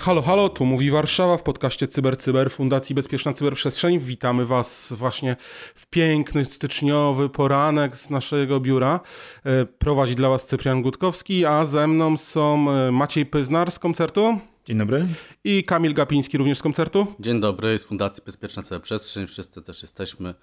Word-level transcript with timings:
Halo, 0.00 0.22
halo, 0.22 0.48
tu 0.48 0.64
mówi 0.64 0.90
Warszawa 0.90 1.36
w 1.36 1.42
podcaście 1.42 1.88
CyberCyber 1.88 2.46
Cyber 2.46 2.56
Fundacji 2.56 2.94
Bezpieczna 2.94 3.32
Cyberprzestrzeń. 3.32 3.98
Witamy 3.98 4.46
Was 4.46 4.92
właśnie 4.96 5.36
w 5.74 5.86
piękny, 5.86 6.44
styczniowy 6.44 7.28
poranek 7.28 7.96
z 7.96 8.10
naszego 8.10 8.60
biura. 8.60 9.00
E, 9.44 9.66
prowadzi 9.66 10.14
dla 10.14 10.28
Was 10.28 10.46
Cyprian 10.46 10.82
Gutkowski, 10.82 11.46
a 11.46 11.64
ze 11.64 11.86
mną 11.86 12.16
są 12.16 12.70
e, 12.70 12.92
Maciej 12.92 13.26
Pyznar 13.26 13.70
z 13.70 13.78
koncertu. 13.78 14.38
Dzień 14.64 14.78
dobry. 14.78 15.06
I 15.44 15.64
Kamil 15.64 15.94
Gapiński 15.94 16.38
również 16.38 16.58
z 16.58 16.62
koncertu. 16.62 17.06
Dzień 17.20 17.40
dobry, 17.40 17.78
z 17.78 17.84
Fundacji 17.84 18.22
Bezpieczna 18.26 18.62
Cyberprzestrzeń. 18.62 19.26
Wszyscy 19.26 19.62
też 19.62 19.82
jesteśmy. 19.82 20.34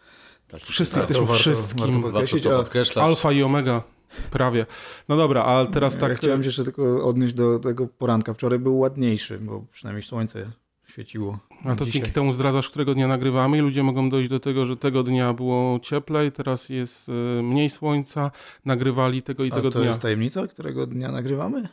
Tak, 0.47 0.61
Wszyscy 0.61 0.97
jesteśmy 0.97 1.25
warto, 1.25 1.41
wszystkim. 1.41 1.80
Warto 1.80 1.99
podkreślić, 1.99 2.44
warto 2.44 2.59
podkreślać. 2.59 3.05
Alfa 3.05 3.31
i 3.31 3.44
omega. 3.44 3.96
Prawie. 4.31 4.66
No 5.09 5.17
dobra, 5.17 5.44
ale 5.44 5.67
teraz 5.67 5.98
tak... 5.98 6.09
Ja 6.09 6.16
chciałem 6.16 6.44
się 6.44 6.48
jeszcze 6.48 6.63
tylko 6.63 7.08
odnieść 7.08 7.34
do 7.34 7.59
tego 7.59 7.88
poranka. 7.88 8.34
Wczoraj 8.34 8.59
był 8.59 8.80
ładniejszy, 8.80 9.39
bo 9.39 9.66
przynajmniej 9.71 10.03
słońce 10.03 10.52
świeciło. 10.88 11.39
A 11.66 11.75
to 11.75 11.85
dzięki 11.85 12.12
temu 12.12 12.34
zdradzasz, 12.34 12.70
którego 12.70 12.94
dnia 12.94 13.08
nagrywamy 13.08 13.58
i 13.58 13.61
ludzie 13.61 13.84
mogą 13.84 14.09
dojść 14.09 14.30
do 14.30 14.39
tego, 14.39 14.66
że 14.66 14.77
tego 14.77 15.03
dnia 15.03 15.34
było 15.34 15.80
cieplej, 15.80 16.31
teraz 16.31 16.70
jest 16.70 17.09
y, 17.09 17.11
mniej 17.44 17.70
słońca, 17.70 18.31
nagrywali 18.66 19.22
tego 19.22 19.44
i 19.44 19.52
A 19.52 19.55
tego 19.55 19.70
to 19.70 19.80
dnia. 19.80 19.84
to 19.84 19.88
jest 19.88 19.99
tajemnica, 19.99 20.47
którego 20.47 20.88
dnia 20.88 21.11
nagrywamy? 21.11 21.67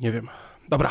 Nie 0.00 0.12
wiem. 0.12 0.28
Dobra, 0.68 0.90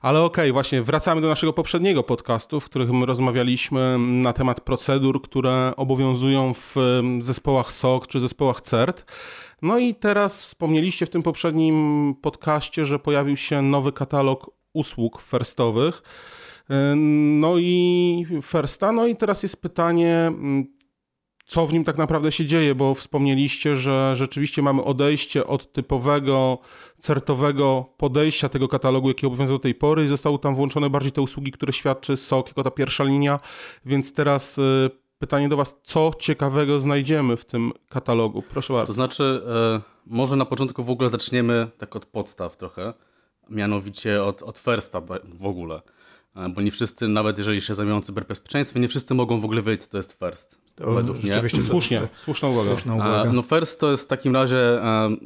ale 0.00 0.22
okej, 0.22 0.44
okay, 0.44 0.52
właśnie 0.52 0.82
wracamy 0.82 1.20
do 1.20 1.28
naszego 1.28 1.52
poprzedniego 1.52 2.02
podcastu, 2.02 2.60
w 2.60 2.64
którym 2.64 3.04
rozmawialiśmy 3.04 3.96
na 3.98 4.32
temat 4.32 4.60
procedur, 4.60 5.22
które 5.22 5.72
obowiązują 5.76 6.54
w 6.54 6.76
zespołach 7.20 7.72
SOC 7.72 8.06
czy 8.06 8.20
zespołach 8.20 8.60
CERT. 8.60 9.06
No 9.64 9.78
i 9.78 9.94
teraz 9.94 10.42
wspomnieliście 10.42 11.06
w 11.06 11.10
tym 11.10 11.22
poprzednim 11.22 12.14
podcaście, 12.22 12.84
że 12.84 12.98
pojawił 12.98 13.36
się 13.36 13.62
nowy 13.62 13.92
katalog 13.92 14.50
usług 14.72 15.22
firstowych. 15.22 16.02
No 17.36 17.58
i 17.58 18.26
firsta, 18.42 18.92
no 18.92 19.06
i 19.06 19.16
teraz 19.16 19.42
jest 19.42 19.62
pytanie, 19.62 20.32
co 21.46 21.66
w 21.66 21.72
nim 21.72 21.84
tak 21.84 21.98
naprawdę 21.98 22.32
się 22.32 22.44
dzieje, 22.44 22.74
bo 22.74 22.94
wspomnieliście, 22.94 23.76
że 23.76 24.12
rzeczywiście 24.16 24.62
mamy 24.62 24.84
odejście 24.84 25.46
od 25.46 25.72
typowego, 25.72 26.58
certowego 26.98 27.86
podejścia 27.96 28.48
tego 28.48 28.68
katalogu, 28.68 29.08
jaki 29.08 29.26
obowiązywał 29.26 29.58
do 29.58 29.62
tej 29.62 29.74
pory 29.74 30.04
i 30.04 30.08
zostały 30.08 30.38
tam 30.38 30.54
włączone 30.54 30.90
bardziej 30.90 31.12
te 31.12 31.22
usługi, 31.22 31.52
które 31.52 31.72
świadczy 31.72 32.16
SOK 32.16 32.48
jako 32.48 32.62
ta 32.62 32.70
pierwsza 32.70 33.04
linia, 33.04 33.40
więc 33.84 34.12
teraz 34.12 34.58
y, 34.58 34.90
pytanie 35.24 35.48
do 35.48 35.56
Was, 35.56 35.76
co 35.82 36.10
ciekawego 36.18 36.80
znajdziemy 36.80 37.36
w 37.36 37.44
tym 37.44 37.72
katalogu? 37.88 38.42
Proszę 38.42 38.72
bardzo. 38.72 38.86
To 38.86 38.92
znaczy, 38.92 39.42
e, 39.46 39.80
może 40.06 40.36
na 40.36 40.44
początku 40.44 40.84
w 40.84 40.90
ogóle 40.90 41.08
zaczniemy 41.08 41.70
tak 41.78 41.96
od 41.96 42.06
podstaw 42.06 42.56
trochę, 42.56 42.94
mianowicie 43.50 44.24
od, 44.24 44.42
od 44.42 44.58
firsta 44.58 45.02
w 45.34 45.46
ogóle. 45.46 45.82
E, 46.36 46.48
bo 46.48 46.60
nie 46.60 46.70
wszyscy, 46.70 47.08
nawet 47.08 47.38
jeżeli 47.38 47.60
się 47.60 47.74
zajmują 47.74 48.02
cyberbezpieczeństwem, 48.02 48.82
nie 48.82 48.88
wszyscy 48.88 49.14
mogą 49.14 49.40
w 49.40 49.44
ogóle 49.44 49.62
wiedzieć, 49.62 49.88
to 49.88 49.96
jest 49.96 50.18
first. 50.18 50.58
To 50.74 50.94
według 50.94 51.22
mnie. 51.22 51.42
Słusznie, 51.66 52.08
słuszna 52.14 52.48
uwaga. 52.48 52.70
Słuszna 52.70 52.94
uwaga. 52.94 53.30
E, 53.30 53.32
no 53.32 53.42
first 53.42 53.80
to 53.80 53.90
jest 53.90 54.04
w 54.04 54.08
takim 54.08 54.34
razie 54.34 54.80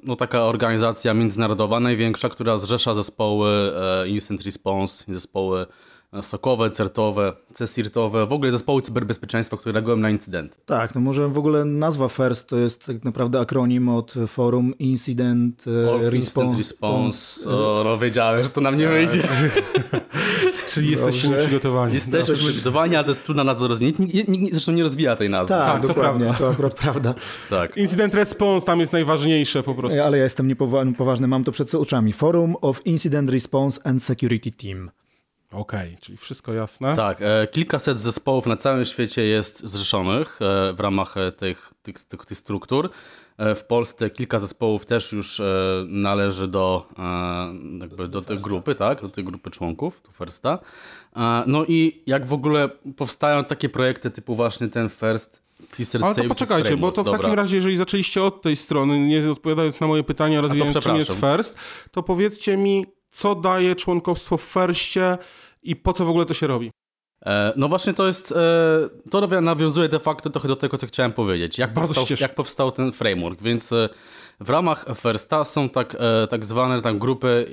no, 0.05 0.17
taka 0.17 0.45
organizacja 0.45 1.15
międzynarodowa, 1.15 1.81
największa, 1.81 2.29
która 2.29 2.59
zrzesza 2.59 2.95
zespoły 2.95 3.73
Instant 4.07 4.43
Response, 4.43 5.05
zespoły 5.15 5.67
sokowe, 6.23 6.71
certowe, 6.71 7.33
cesirtowe, 7.55 8.27
w 8.27 8.33
ogóle 8.33 8.53
zespoły 8.53 8.83
cyberbezpieczeństwa, 8.83 9.57
które 9.57 9.73
reagują 9.73 9.97
na 9.97 10.11
incydenty. 10.11 10.57
Tak, 10.67 10.95
no 10.95 11.01
może 11.01 11.29
w 11.29 11.39
ogóle 11.39 11.65
nazwa 11.65 12.09
FIRST 12.09 12.49
to 12.49 12.57
jest 12.57 12.87
tak 12.87 13.05
naprawdę 13.05 13.41
akronim 13.41 13.89
od 13.89 14.15
Forum 14.27 14.75
Incident 14.79 15.65
Response. 15.67 16.17
Instant 16.17 16.57
Response. 16.57 17.51
O, 17.51 17.83
no 17.85 17.99
wiedziałem, 17.99 18.43
że 18.43 18.49
to 18.49 18.61
nam 18.61 18.77
nie 18.77 18.85
tak. 18.85 18.93
wyjdzie. 18.93 19.23
Czyli 20.75 20.91
jesteśmy 20.91 21.37
przygotowani. 21.37 21.95
Jesteśmy 21.95 22.35
no, 22.35 22.41
przygotowani, 22.41 22.97
ale 22.97 23.05
to 23.05 23.11
jest 23.11 23.25
trudna 23.25 23.45
nazwa 23.45 23.67
rozwijać. 23.67 23.99
Nikt, 23.99 24.29
nikt, 24.29 24.53
zresztą 24.53 24.73
nie 24.73 24.83
rozwija 24.83 25.17
tej 25.17 25.31
nazwy. 25.31 25.55
Tak, 25.55 25.83
tak 25.83 25.95
dokładnie, 25.95 26.35
to 26.39 26.51
akurat 26.51 26.75
prawda. 26.75 27.15
tak. 27.51 27.77
Incident 27.77 28.15
Response 28.15 28.67
tam 28.67 28.81
jest 28.81 28.93
najważniejsze 28.93 29.63
po 29.63 29.75
prostu. 29.75 30.03
Ale 30.03 30.19
ja 30.19 30.25
jestem 30.25 30.49
niepoważny, 30.49 31.29
mam 31.29 31.45
to 31.45 31.53
przed 31.53 31.75
oczami. 31.75 32.13
Forum 32.13 32.57
of 32.61 32.87
Incident 32.87 33.31
Response 33.31 33.87
and 33.87 34.03
Security 34.03 34.51
Team. 34.51 34.91
Okej, 35.53 35.89
okay, 35.89 36.01
czyli 36.01 36.19
wszystko 36.19 36.53
jasne. 36.53 36.97
Tak, 36.97 37.19
e, 37.21 37.47
kilkaset 37.47 37.99
zespołów 37.99 38.47
na 38.47 38.57
całym 38.57 38.85
świecie 38.85 39.23
jest 39.23 39.67
zrzeszonych 39.67 40.39
e, 40.43 40.73
w 40.73 40.81
ramach 40.81 41.17
e, 41.17 41.33
tych, 41.33 41.73
tych, 41.83 42.05
tych, 42.05 42.27
tych 42.27 42.39
struktur. 42.39 42.91
W 43.57 43.65
Polsce 43.65 44.11
kilka 44.11 44.39
zespołów 44.39 44.87
też 44.87 45.13
już 45.13 45.43
należy 45.87 46.49
do, 46.49 46.87
jakby 47.81 48.09
do 48.09 48.23
tej 48.23 48.39
grupy, 48.39 48.75
tak, 48.75 49.03
do 49.03 49.09
tej 49.09 49.25
grupy 49.25 49.51
członków, 49.51 50.01
tu 50.01 50.13
Firsta. 50.13 50.59
No 51.47 51.65
i 51.69 52.03
jak 52.07 52.27
w 52.27 52.33
ogóle 52.33 52.69
powstają 52.97 53.45
takie 53.45 53.69
projekty 53.69 54.11
typu 54.11 54.35
właśnie 54.35 54.69
ten 54.69 54.89
First, 54.89 55.43
ale 56.03 56.15
to 56.15 56.25
poczekajcie, 56.25 56.77
bo 56.77 56.93
to 56.93 57.03
w 57.03 57.05
Dobra. 57.05 57.21
takim 57.21 57.35
razie, 57.35 57.57
jeżeli 57.57 57.77
zaczęliście 57.77 58.23
od 58.23 58.43
tej 58.43 58.57
strony, 58.57 58.99
nie 59.01 59.31
odpowiadając 59.31 59.81
na 59.81 59.87
moje 59.87 60.05
pytania, 60.05 60.41
rozwijając 60.41 60.79
czym 60.79 60.97
jest 60.97 61.21
first, 61.21 61.57
to 61.91 62.03
powiedzcie 62.03 62.57
mi, 62.57 62.87
co 63.11 63.35
daje 63.35 63.77
członkostwo 63.77 64.37
w 64.37 64.43
Firstie 64.43 65.19
i 65.63 65.77
po 65.77 65.93
co 65.93 66.05
w 66.05 66.11
ogóle 66.11 66.27
to 66.27 66.35
się 66.35 66.47
robi? 66.47 66.71
E, 67.27 67.53
no 67.57 67.69
właśnie 67.69 67.95
to 67.95 68.07
jest, 68.07 68.33
e, 68.33 69.11
to 69.11 69.41
nawiązuje 69.41 69.89
de 69.89 69.99
facto 69.99 70.31
trochę 70.31 70.49
do 70.49 70.57
tego, 70.57 70.79
co 70.79 70.87
chciałem 70.87 71.13
powiedzieć. 71.13 71.59
Jak, 71.59 71.75
powstał, 71.75 72.05
jak 72.21 72.35
powstał 72.35 72.73
ten 72.73 72.93
framework, 72.93 73.43
więc 73.43 73.73
e, 73.73 73.89
w 74.41 74.51
ramach 74.51 74.87
Firsta 74.97 75.45
są 75.45 75.69
tak, 75.69 75.97
tak 76.31 76.45
zwane 76.45 76.83
tam 76.83 76.99
grupy, 76.99 77.47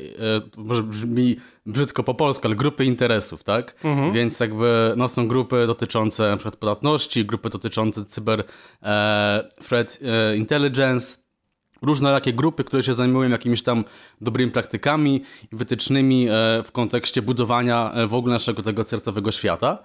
może 0.58 0.84
brzmi 0.84 1.36
brzydko 1.66 2.04
po 2.04 2.14
polsku, 2.14 2.48
ale 2.48 2.56
grupy 2.56 2.86
interesów, 2.86 3.44
tak? 3.44 3.76
Mhm. 3.84 4.12
Więc 4.12 4.40
jakby 4.40 4.94
no, 4.98 5.08
są 5.08 5.28
grupy 5.28 5.68
dotyczące 5.68 6.30
na 6.30 6.38
przykład 6.38 6.56
podatności, 6.56 7.26
grupy 7.26 7.50
dotyczące 7.50 8.06
cyber 8.06 8.44
threat 9.62 10.00
intelligence, 10.36 11.18
różne 11.82 12.10
takie 12.10 12.34
grupy, 12.34 12.64
które 12.64 12.84
się 12.84 12.94
zajmują 12.94 13.30
jakimiś 13.30 13.64
tam 13.64 13.84
dobrymi 14.22 14.52
praktykami 14.52 15.22
wytycznymi 15.52 16.28
e, 16.30 16.32
w 16.64 16.72
kontekście 16.72 17.22
budowania 17.22 17.92
e, 17.94 18.08
w 18.08 18.14
ogóle 18.14 18.34
naszego 18.34 18.64
tego 18.64 18.84
certowego 18.84 19.32
świata. 19.32 19.78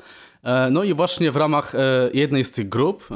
E, 0.42 0.70
no 0.70 0.84
i 0.84 0.94
właśnie 0.94 1.32
w 1.32 1.36
ramach 1.36 1.72
jednej 2.14 2.44
z 2.44 2.50
tych 2.50 2.68
grup 2.68 3.08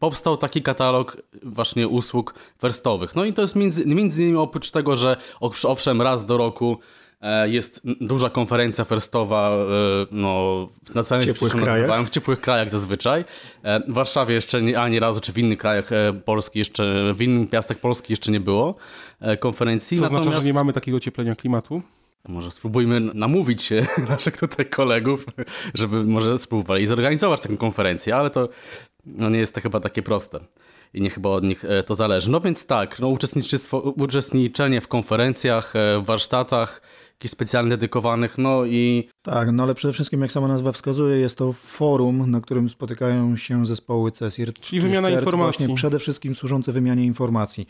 powstał 0.00 0.36
taki 0.36 0.62
katalog 0.62 1.16
właśnie 1.42 1.88
usług 1.88 2.34
werstowych. 2.60 3.14
No 3.14 3.24
i 3.24 3.32
to 3.32 3.42
jest 3.42 3.56
między, 3.56 3.86
między 3.86 4.22
innymi 4.22 4.38
oprócz 4.38 4.70
tego, 4.70 4.96
że 4.96 5.16
owszem 5.64 6.02
raz 6.02 6.26
do 6.26 6.36
roku 6.36 6.78
jest 7.44 7.80
duża 8.00 8.30
konferencja 8.30 8.84
ferstowa 8.84 9.50
e, 9.50 10.06
no, 10.10 10.68
na 10.94 11.02
całym 11.02 11.24
ciepłych 11.24 11.52
krajach. 11.52 12.06
w 12.06 12.10
ciepłych 12.10 12.40
krajach 12.40 12.70
zazwyczaj. 12.70 13.24
E, 13.62 13.80
w 13.80 13.92
Warszawie 13.92 14.34
jeszcze 14.34 14.62
nie, 14.62 14.80
ani 14.80 15.00
razu, 15.00 15.20
czy 15.20 15.32
w 15.32 15.38
innych 15.38 15.58
krajach 15.58 15.90
Polski 16.24 16.58
jeszcze, 16.58 17.12
w 17.14 17.22
innych 17.22 17.52
miastach 17.52 17.78
Polski 17.78 18.12
jeszcze 18.12 18.32
nie 18.32 18.40
było 18.40 18.74
konferencji. 19.40 19.96
Co 19.96 20.02
Natomiast... 20.02 20.24
znaczy, 20.24 20.42
że 20.42 20.46
nie 20.46 20.54
mamy 20.54 20.72
takiego 20.72 20.96
ocieplenia 20.96 21.34
klimatu? 21.34 21.82
Może 22.28 22.50
spróbujmy 22.50 23.00
namówić 23.00 23.62
się 23.62 23.86
naszych 24.08 24.36
tutaj 24.36 24.66
kolegów, 24.66 25.26
żeby 25.74 26.04
może 26.04 26.38
spróbowali 26.38 26.86
zorganizować 26.86 27.40
taką 27.40 27.56
konferencję, 27.56 28.16
ale 28.16 28.30
to 28.30 28.48
no, 29.06 29.30
nie 29.30 29.38
jest 29.38 29.54
to 29.54 29.60
chyba 29.60 29.80
takie 29.80 30.02
proste 30.02 30.40
i 30.94 31.02
nie 31.02 31.10
chyba 31.10 31.30
od 31.30 31.44
nich 31.44 31.64
to 31.86 31.94
zależy. 31.94 32.30
No 32.30 32.40
więc 32.40 32.66
tak, 32.66 33.00
no, 33.00 33.14
uczestniczenie 33.96 34.80
w 34.80 34.88
konferencjach, 34.88 35.72
w 36.02 36.06
warsztatach, 36.06 36.82
jakichś 37.22 37.32
specjalnie 37.32 37.70
dedykowanych, 37.70 38.38
no 38.38 38.64
i... 38.64 39.08
Tak, 39.22 39.52
no 39.52 39.62
ale 39.62 39.74
przede 39.74 39.92
wszystkim, 39.94 40.22
jak 40.22 40.32
sama 40.32 40.48
nazwa 40.48 40.72
wskazuje, 40.72 41.16
jest 41.16 41.38
to 41.38 41.52
forum, 41.52 42.30
na 42.30 42.40
którym 42.40 42.68
spotykają 42.68 43.36
się 43.36 43.66
zespoły 43.66 44.10
CESIR. 44.10 44.54
Czyli 44.54 44.80
wymiana 44.80 45.08
CERT, 45.08 45.20
informacji. 45.20 45.66
Właśnie 45.66 45.76
przede 45.76 45.98
wszystkim 45.98 46.34
służące 46.34 46.72
wymianie 46.72 47.04
informacji. 47.04 47.66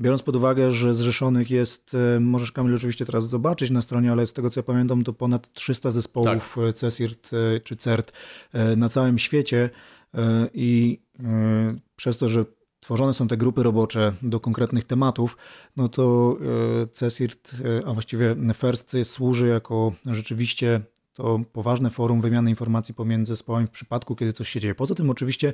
Biorąc 0.00 0.22
pod 0.22 0.36
uwagę, 0.36 0.70
że 0.70 0.94
zrzeszonych 0.94 1.50
jest, 1.50 1.96
e, 2.16 2.20
możesz 2.20 2.52
Kamil 2.52 2.74
oczywiście 2.74 3.04
teraz 3.04 3.28
zobaczyć 3.28 3.70
na 3.70 3.82
stronie, 3.82 4.12
ale 4.12 4.26
z 4.26 4.32
tego 4.32 4.50
co 4.50 4.60
ja 4.60 4.64
pamiętam, 4.64 5.04
to 5.04 5.12
ponad 5.12 5.52
300 5.52 5.90
zespołów 5.90 6.56
tak. 6.66 6.74
CESIRT 6.74 7.30
czy 7.64 7.76
CERT 7.76 8.12
e, 8.52 8.76
na 8.76 8.88
całym 8.88 9.18
świecie 9.18 9.70
e, 10.14 10.48
i 10.54 11.02
przez 11.96 12.18
to, 12.18 12.28
że 12.28 12.44
tworzone 12.82 13.14
są 13.14 13.28
te 13.28 13.36
grupy 13.36 13.62
robocze 13.62 14.12
do 14.22 14.40
konkretnych 14.40 14.84
tematów, 14.84 15.36
no 15.76 15.88
to 15.88 16.36
e, 16.82 16.86
CESIRT, 16.86 17.52
e, 17.64 17.86
a 17.86 17.92
właściwie 17.92 18.36
FIRST 18.54 18.96
służy 19.04 19.48
jako 19.48 19.92
rzeczywiście 20.06 20.80
to 21.12 21.40
poważne 21.52 21.90
forum 21.90 22.20
wymiany 22.20 22.50
informacji 22.50 22.94
pomiędzy 22.94 23.32
zespołami 23.32 23.66
w 23.66 23.70
przypadku, 23.70 24.16
kiedy 24.16 24.32
coś 24.32 24.48
się 24.48 24.60
dzieje. 24.60 24.74
Poza 24.74 24.94
tym 24.94 25.10
oczywiście 25.10 25.52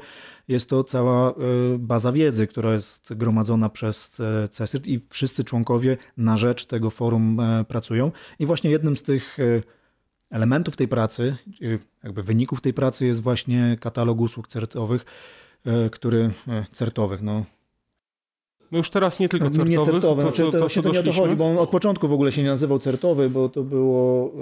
jest 0.49 0.69
to 0.71 0.85
cała 0.85 1.35
baza 1.79 2.13
wiedzy, 2.13 2.47
która 2.47 2.73
jest 2.73 3.15
gromadzona 3.15 3.69
przez 3.69 4.17
CESIRT 4.51 4.87
i 4.87 5.01
wszyscy 5.11 5.45
członkowie 5.45 5.97
na 6.17 6.37
rzecz 6.37 6.67
tego 6.67 6.91
forum 6.91 7.41
pracują. 7.69 8.13
I 8.39 8.47
właśnie 8.47 8.71
jednym 8.71 8.97
z 8.97 9.03
tych 9.03 9.39
elementów 10.31 10.77
tej 10.77 10.89
pracy, 10.89 11.37
jakby 12.05 12.23
wyników 12.23 12.61
tej 12.61 12.75
pracy 12.75 13.07
jest 13.07 13.23
właśnie 13.23 13.77
katalog 13.81 14.21
usług 14.21 14.49
certowych, 14.49 15.05
który 15.91 16.31
certowych, 16.73 17.23
no 17.23 17.45
no 18.73 18.79
już 18.79 18.91
teraz 18.91 19.19
nie 19.19 19.29
tylko 19.29 19.45
no, 19.45 19.51
certowy. 19.51 19.71
Nie 19.71 19.85
certowy, 19.85 20.23
to, 20.23 20.31
znaczy, 20.31 20.53
to, 20.53 20.59
to, 20.59 20.69
się 20.69 20.83
to 20.83 20.93
nie 20.93 21.01
o 21.01 21.03
to 21.03 21.13
chodzi, 21.13 21.37
bo 21.37 21.47
on 21.47 21.59
od 21.59 21.71
początku 21.71 22.09
w 22.09 22.13
ogóle 22.13 22.33
się 22.33 22.43
nie 22.43 22.49
nazywał 22.49 22.79
certowy, 22.79 23.31
bo 23.31 23.49
to 23.49 23.63
było 23.63 24.33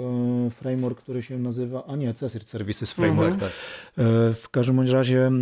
e, 0.47 0.49
framework, 0.49 1.01
który 1.01 1.21
się 1.21 1.39
nazywa, 1.39 1.83
a 1.87 1.95
nie, 1.95 2.13
Cesar 2.13 2.43
Services 2.43 2.93
Framework. 2.93 3.33
Mhm. 3.33 3.51
E, 3.97 4.33
w 4.33 4.49
każdym 4.51 4.75
bądź 4.75 4.89
razie, 4.89 5.27
e, 5.27 5.41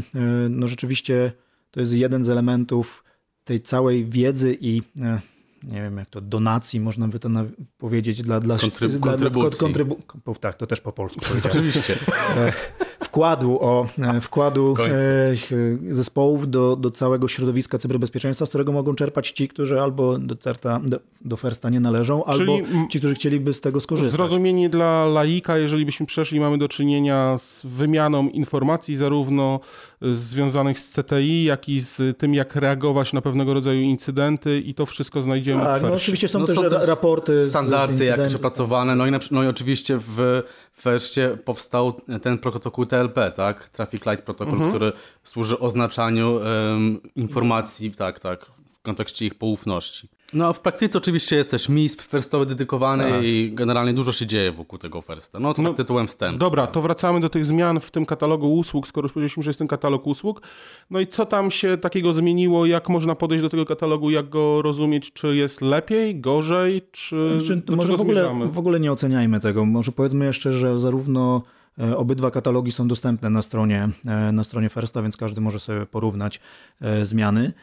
no 0.49 0.67
rzeczywiście 0.67 1.31
to 1.71 1.79
jest 1.79 1.93
jeden 1.93 2.23
z 2.23 2.29
elementów 2.29 3.03
tej 3.43 3.61
całej 3.61 4.05
wiedzy 4.05 4.57
i 4.61 4.81
e, 5.01 5.21
nie 5.67 5.81
wiem 5.81 5.97
jak 5.97 6.09
to, 6.09 6.21
donacji, 6.21 6.79
można 6.79 7.07
by 7.07 7.19
to 7.19 7.29
powiedzieć, 7.77 8.21
dla, 8.21 8.39
dla, 8.39 8.57
Kontryb 8.57 8.91
dla, 8.91 9.17
dla 9.17 9.49
kontrybu 9.59 9.97
tak, 10.39 10.57
to 10.57 10.67
też 10.67 10.81
po 10.81 10.91
polsku 10.91 11.21
Oczywiście. 11.49 11.97
E, 12.37 12.53
wkładu, 12.99 13.57
o, 13.61 13.87
e, 13.97 14.21
wkładu 14.21 14.75
e, 14.79 15.93
zespołów 15.93 16.49
do, 16.49 16.75
do 16.75 16.91
całego 16.91 17.27
środowiska 17.27 17.77
cyberbezpieczeństwa, 17.77 18.45
z 18.45 18.49
którego 18.49 18.71
mogą 18.71 18.95
czerpać 18.95 19.31
ci, 19.31 19.47
którzy 19.47 19.81
albo 19.81 20.19
do 20.19 20.35
CERTA, 20.35 20.79
do, 20.83 20.99
do 21.21 21.37
FERSTA 21.37 21.69
nie 21.69 21.79
należą, 21.79 22.23
Czyli 22.33 22.51
albo 22.51 22.87
ci, 22.89 22.99
którzy 22.99 23.15
chcieliby 23.15 23.53
z 23.53 23.61
tego 23.61 23.81
skorzystać. 23.81 24.11
Zrozumienie 24.11 24.69
dla 24.69 25.05
laika, 25.05 25.57
jeżeli 25.57 25.85
byśmy 25.85 26.05
przeszli, 26.05 26.39
mamy 26.39 26.57
do 26.57 26.69
czynienia 26.69 27.37
z 27.37 27.65
wymianą 27.65 28.29
informacji 28.29 28.95
zarówno 28.95 29.59
związanych 30.01 30.79
z 30.79 30.91
CTI, 30.91 31.43
jak 31.43 31.69
i 31.69 31.79
z 31.79 32.17
tym, 32.17 32.33
jak 32.33 32.55
reagować 32.55 33.13
na 33.13 33.21
pewnego 33.21 33.53
rodzaju 33.53 33.81
incydenty 33.81 34.59
i 34.59 34.73
to 34.73 34.85
wszystko 34.85 35.21
znajdziemy 35.21 35.63
tak, 35.63 35.81
w 35.81 35.83
no 35.85 35.93
oczywiście 35.93 36.27
są 36.27 36.39
no 36.39 36.45
też 36.45 36.55
są 36.55 36.69
raporty 36.69 37.45
Standardy 37.45 38.05
jakieś 38.05 38.35
opracowane, 38.35 38.95
no 38.95 39.07
i, 39.07 39.11
na, 39.11 39.19
no 39.31 39.43
i 39.43 39.47
oczywiście 39.47 39.99
w 39.99 40.43
FERSie 40.73 41.37
powstał 41.45 42.01
ten 42.21 42.37
protokół 42.37 42.85
TLP, 42.85 43.31
tak? 43.31 43.69
Traffic 43.69 44.05
Light 44.05 44.25
Protocol, 44.25 44.53
mhm. 44.53 44.71
który 44.71 44.91
służy 45.23 45.59
oznaczaniu 45.59 46.33
um, 46.33 47.01
informacji, 47.15 47.91
tak, 47.91 48.19
tak, 48.19 48.45
w 48.79 48.81
kontekście 48.81 49.25
ich 49.25 49.35
poufności. 49.35 50.14
No, 50.33 50.53
w 50.53 50.59
praktyce 50.59 50.97
oczywiście 50.97 51.35
jest 51.35 51.51
też 51.51 51.69
MISP 51.69 52.01
firstowy 52.01 52.45
dedykowany 52.45 53.09
tak. 53.09 53.23
i 53.23 53.51
generalnie 53.53 53.93
dużo 53.93 54.11
się 54.11 54.25
dzieje 54.25 54.51
wokół 54.51 54.79
tego 54.79 55.01
firsta. 55.01 55.39
No 55.39 55.53
to 55.53 55.61
no, 55.61 55.69
tak 55.69 55.77
tytułem 55.77 56.07
wstępu. 56.07 56.39
Dobra, 56.39 56.67
to 56.67 56.81
wracamy 56.81 57.19
do 57.19 57.29
tych 57.29 57.45
zmian 57.45 57.79
w 57.79 57.91
tym 57.91 58.05
katalogu 58.05 58.55
usług, 58.55 58.87
skoro 58.87 59.05
już 59.05 59.13
powiedzieliśmy, 59.13 59.43
że 59.43 59.49
jest 59.49 59.57
ten 59.57 59.67
katalog 59.67 60.07
usług. 60.07 60.41
No 60.89 60.99
i 60.99 61.07
co 61.07 61.25
tam 61.25 61.51
się 61.51 61.77
takiego 61.77 62.13
zmieniło? 62.13 62.65
Jak 62.65 62.89
można 62.89 63.15
podejść 63.15 63.41
do 63.41 63.49
tego 63.49 63.65
katalogu? 63.65 64.09
Jak 64.09 64.29
go 64.29 64.61
rozumieć? 64.61 65.13
Czy 65.13 65.35
jest 65.35 65.61
lepiej, 65.61 66.19
gorzej? 66.21 66.81
Czy 66.91 67.39
znaczy, 67.39 67.55
do 67.55 67.75
może 67.75 67.97
w 67.97 68.01
ogóle, 68.01 68.49
w 68.51 68.59
ogóle 68.59 68.79
nie 68.79 68.91
oceniajmy 68.91 69.39
tego. 69.39 69.65
Może 69.65 69.91
powiedzmy 69.91 70.25
jeszcze, 70.25 70.51
że 70.51 70.79
zarówno 70.79 71.43
e, 71.79 71.97
Obydwa 71.97 72.31
katalogi 72.31 72.71
są 72.71 72.87
dostępne 72.87 73.29
na 73.29 73.41
stronie, 73.41 73.89
e, 74.07 74.31
na 74.31 74.43
stronie 74.43 74.69
Firsta, 74.69 75.01
więc 75.01 75.17
każdy 75.17 75.41
może 75.41 75.59
sobie 75.59 75.85
porównać 75.85 76.39
e, 76.81 77.05
zmiany. 77.05 77.53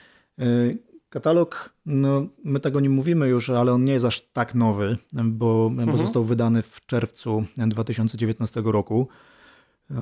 Katalog, 1.13 1.75
no, 1.87 2.27
my 2.45 2.61
tego 2.61 2.81
nie 2.81 2.91
mówimy 2.91 3.29
już, 3.29 3.51
ale 3.51 3.73
on 3.73 3.85
nie 3.85 3.93
jest 3.93 4.05
aż 4.05 4.21
tak 4.21 4.55
nowy, 4.55 4.99
bo, 5.25 5.69
mhm. 5.71 5.91
bo 5.91 5.99
został 5.99 6.25
wydany 6.25 6.63
w 6.63 6.87
czerwcu 6.87 7.45
2019 7.67 8.63
roku. 8.65 9.09
E, 9.91 9.95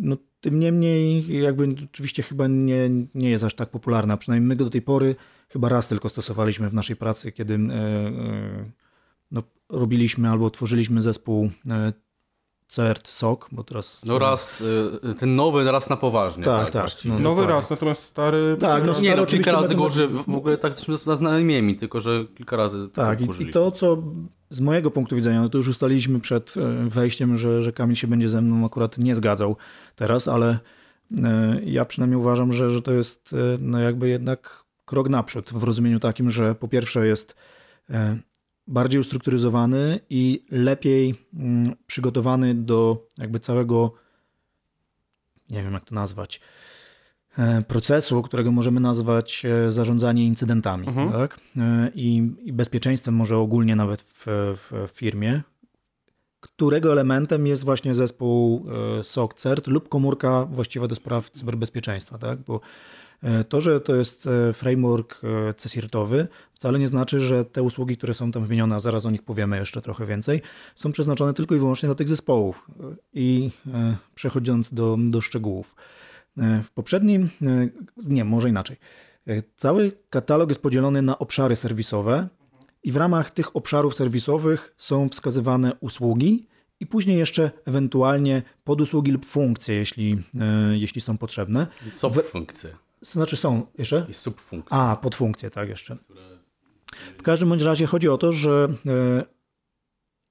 no, 0.00 0.16
tym 0.40 0.58
niemniej, 0.58 1.26
jakby 1.42 1.74
oczywiście 1.84 2.22
chyba 2.22 2.46
nie, 2.46 2.90
nie 3.14 3.30
jest 3.30 3.44
aż 3.44 3.54
tak 3.54 3.70
popularna. 3.70 4.16
Przynajmniej 4.16 4.48
my 4.48 4.56
go 4.56 4.64
do 4.64 4.70
tej 4.70 4.82
pory 4.82 5.16
chyba 5.48 5.68
raz 5.68 5.88
tylko 5.88 6.08
stosowaliśmy 6.08 6.70
w 6.70 6.74
naszej 6.74 6.96
pracy, 6.96 7.32
kiedy 7.32 7.54
e, 7.54 7.58
e, 7.58 8.70
no, 9.30 9.42
robiliśmy 9.68 10.30
albo 10.30 10.50
tworzyliśmy 10.50 11.02
zespół 11.02 11.50
CERT, 12.68 13.08
SOK, 13.08 13.48
bo 13.52 13.64
teraz... 13.64 14.04
No 14.04 14.18
raz, 14.18 14.60
y, 15.10 15.14
ten 15.14 15.36
nowy 15.36 15.72
raz 15.72 15.90
na 15.90 15.96
poważnie. 15.96 16.44
Tak, 16.44 16.70
tak. 16.70 16.94
tak 16.94 17.04
no, 17.04 17.18
nowy 17.18 17.46
raz, 17.46 17.70
natomiast 17.70 18.02
stary... 18.02 18.56
Tak, 18.60 18.86
no, 18.86 19.00
nie, 19.00 19.16
no, 19.16 19.26
kilka 19.26 19.52
razy 19.52 19.74
go 19.74 19.84
uży... 19.84 20.08
w 20.08 20.34
ogóle 20.34 20.58
tak 20.58 20.72
jesteśmy 20.72 21.16
znajomymi, 21.16 21.76
tylko 21.76 22.00
że 22.00 22.24
kilka 22.34 22.56
razy 22.56 22.88
Tak, 22.88 23.20
i, 23.20 23.42
i 23.42 23.50
to 23.50 23.70
co 23.70 24.02
z 24.50 24.60
mojego 24.60 24.90
punktu 24.90 25.16
widzenia, 25.16 25.42
no 25.42 25.48
to 25.48 25.58
już 25.58 25.68
ustaliliśmy 25.68 26.20
przed 26.20 26.54
e, 26.56 26.88
wejściem, 26.88 27.36
że, 27.36 27.62
że 27.62 27.72
Kamil 27.72 27.96
się 27.96 28.06
będzie 28.06 28.28
ze 28.28 28.40
mną 28.40 28.66
akurat 28.66 28.98
nie 28.98 29.14
zgadzał 29.14 29.56
teraz, 29.96 30.28
ale 30.28 30.58
e, 31.24 31.60
ja 31.64 31.84
przynajmniej 31.84 32.20
uważam, 32.20 32.52
że, 32.52 32.70
że 32.70 32.82
to 32.82 32.92
jest 32.92 33.32
e, 33.32 33.58
no 33.60 33.78
jakby 33.78 34.08
jednak 34.08 34.64
krok 34.84 35.08
naprzód 35.08 35.50
w 35.52 35.62
rozumieniu 35.62 36.00
takim, 36.00 36.30
że 36.30 36.54
po 36.54 36.68
pierwsze 36.68 37.06
jest 37.06 37.36
bardziej 38.68 39.00
ustrukturyzowany 39.00 40.00
i 40.10 40.44
lepiej 40.50 41.14
mm, 41.34 41.74
przygotowany 41.86 42.54
do 42.54 43.06
jakby 43.18 43.40
całego, 43.40 43.92
nie 45.50 45.62
wiem 45.62 45.72
jak 45.72 45.84
to 45.84 45.94
nazwać, 45.94 46.40
e, 47.38 47.62
procesu, 47.62 48.22
którego 48.22 48.52
możemy 48.52 48.80
nazwać 48.80 49.44
e, 49.44 49.72
zarządzanie 49.72 50.26
incydentami 50.26 50.88
mhm. 50.88 51.12
tak? 51.12 51.40
E, 51.56 51.90
I, 51.94 52.32
I, 52.42 52.52
bezpieczeństwem 52.52 53.14
może 53.14 53.36
ogólnie 53.36 53.76
nawet 53.76 54.02
w, 54.02 54.24
w, 54.26 54.88
firmie, 54.92 55.42
którego 56.40 56.92
elementem 56.92 57.46
jest 57.46 57.64
właśnie 57.64 57.94
zespół 57.94 58.66
SOC 59.02 59.34
CERT 59.34 59.66
lub 59.66 59.88
komórka 59.88 60.44
właściwa 60.44 60.88
do 60.88 60.94
spraw 60.94 61.30
cyberbezpieczeństwa, 61.30 62.18
tak? 62.18 62.38
bo 62.38 62.60
to, 63.48 63.60
że 63.60 63.80
to 63.80 63.94
jest 63.94 64.26
e, 64.26 64.52
framework 64.52 65.20
e, 65.24 65.52
CSIRT-owy, 65.54 66.28
wcale 66.52 66.78
nie 66.78 66.88
znaczy, 66.88 67.20
że 67.20 67.44
te 67.44 67.62
usługi, 67.62 67.96
które 67.96 68.14
są 68.14 68.32
tam 68.32 68.44
wymienione, 68.44 68.76
a 68.76 68.80
zaraz 68.80 69.06
o 69.06 69.10
nich 69.10 69.22
powiemy 69.22 69.56
jeszcze 69.56 69.80
trochę 69.80 70.06
więcej, 70.06 70.42
są 70.74 70.92
przeznaczone 70.92 71.34
tylko 71.34 71.54
i 71.54 71.58
wyłącznie 71.58 71.86
dla 71.86 71.94
tych 71.94 72.08
zespołów. 72.08 72.70
I 73.14 73.50
przechodząc 74.14 74.74
do, 74.74 74.96
do 75.00 75.20
szczegółów. 75.20 75.74
W 76.36 76.70
poprzednim, 76.74 77.28
nie, 78.06 78.24
może 78.24 78.48
inaczej. 78.48 78.76
Cały 79.56 79.92
katalog 80.10 80.48
jest 80.48 80.62
podzielony 80.62 81.02
na 81.02 81.18
obszary 81.18 81.56
serwisowe 81.56 82.28
i 82.82 82.92
w 82.92 82.96
ramach 82.96 83.30
tych 83.30 83.56
obszarów 83.56 83.94
serwisowych 83.94 84.74
są 84.76 85.08
wskazywane 85.08 85.72
usługi 85.80 86.46
i 86.80 86.86
później 86.86 87.18
jeszcze 87.18 87.50
ewentualnie 87.64 88.42
podusługi 88.64 89.12
lub 89.12 89.26
funkcje, 89.26 89.74
jeśli, 89.74 90.22
jeśli 90.72 91.00
są 91.00 91.18
potrzebne. 91.18 91.66
Subfunkcje. 91.88 92.87
To 93.00 93.06
znaczy 93.06 93.36
są 93.36 93.66
jeszcze? 93.78 94.06
I 94.08 94.14
subfunkcje. 94.14 94.76
A, 94.76 94.96
podfunkcje, 94.96 95.50
tak 95.50 95.68
jeszcze. 95.68 95.96
W 97.18 97.22
każdym 97.22 97.48
bądź 97.48 97.62
razie 97.62 97.86
chodzi 97.86 98.08
o 98.08 98.18
to, 98.18 98.32
że 98.32 98.68
e, 98.86 99.24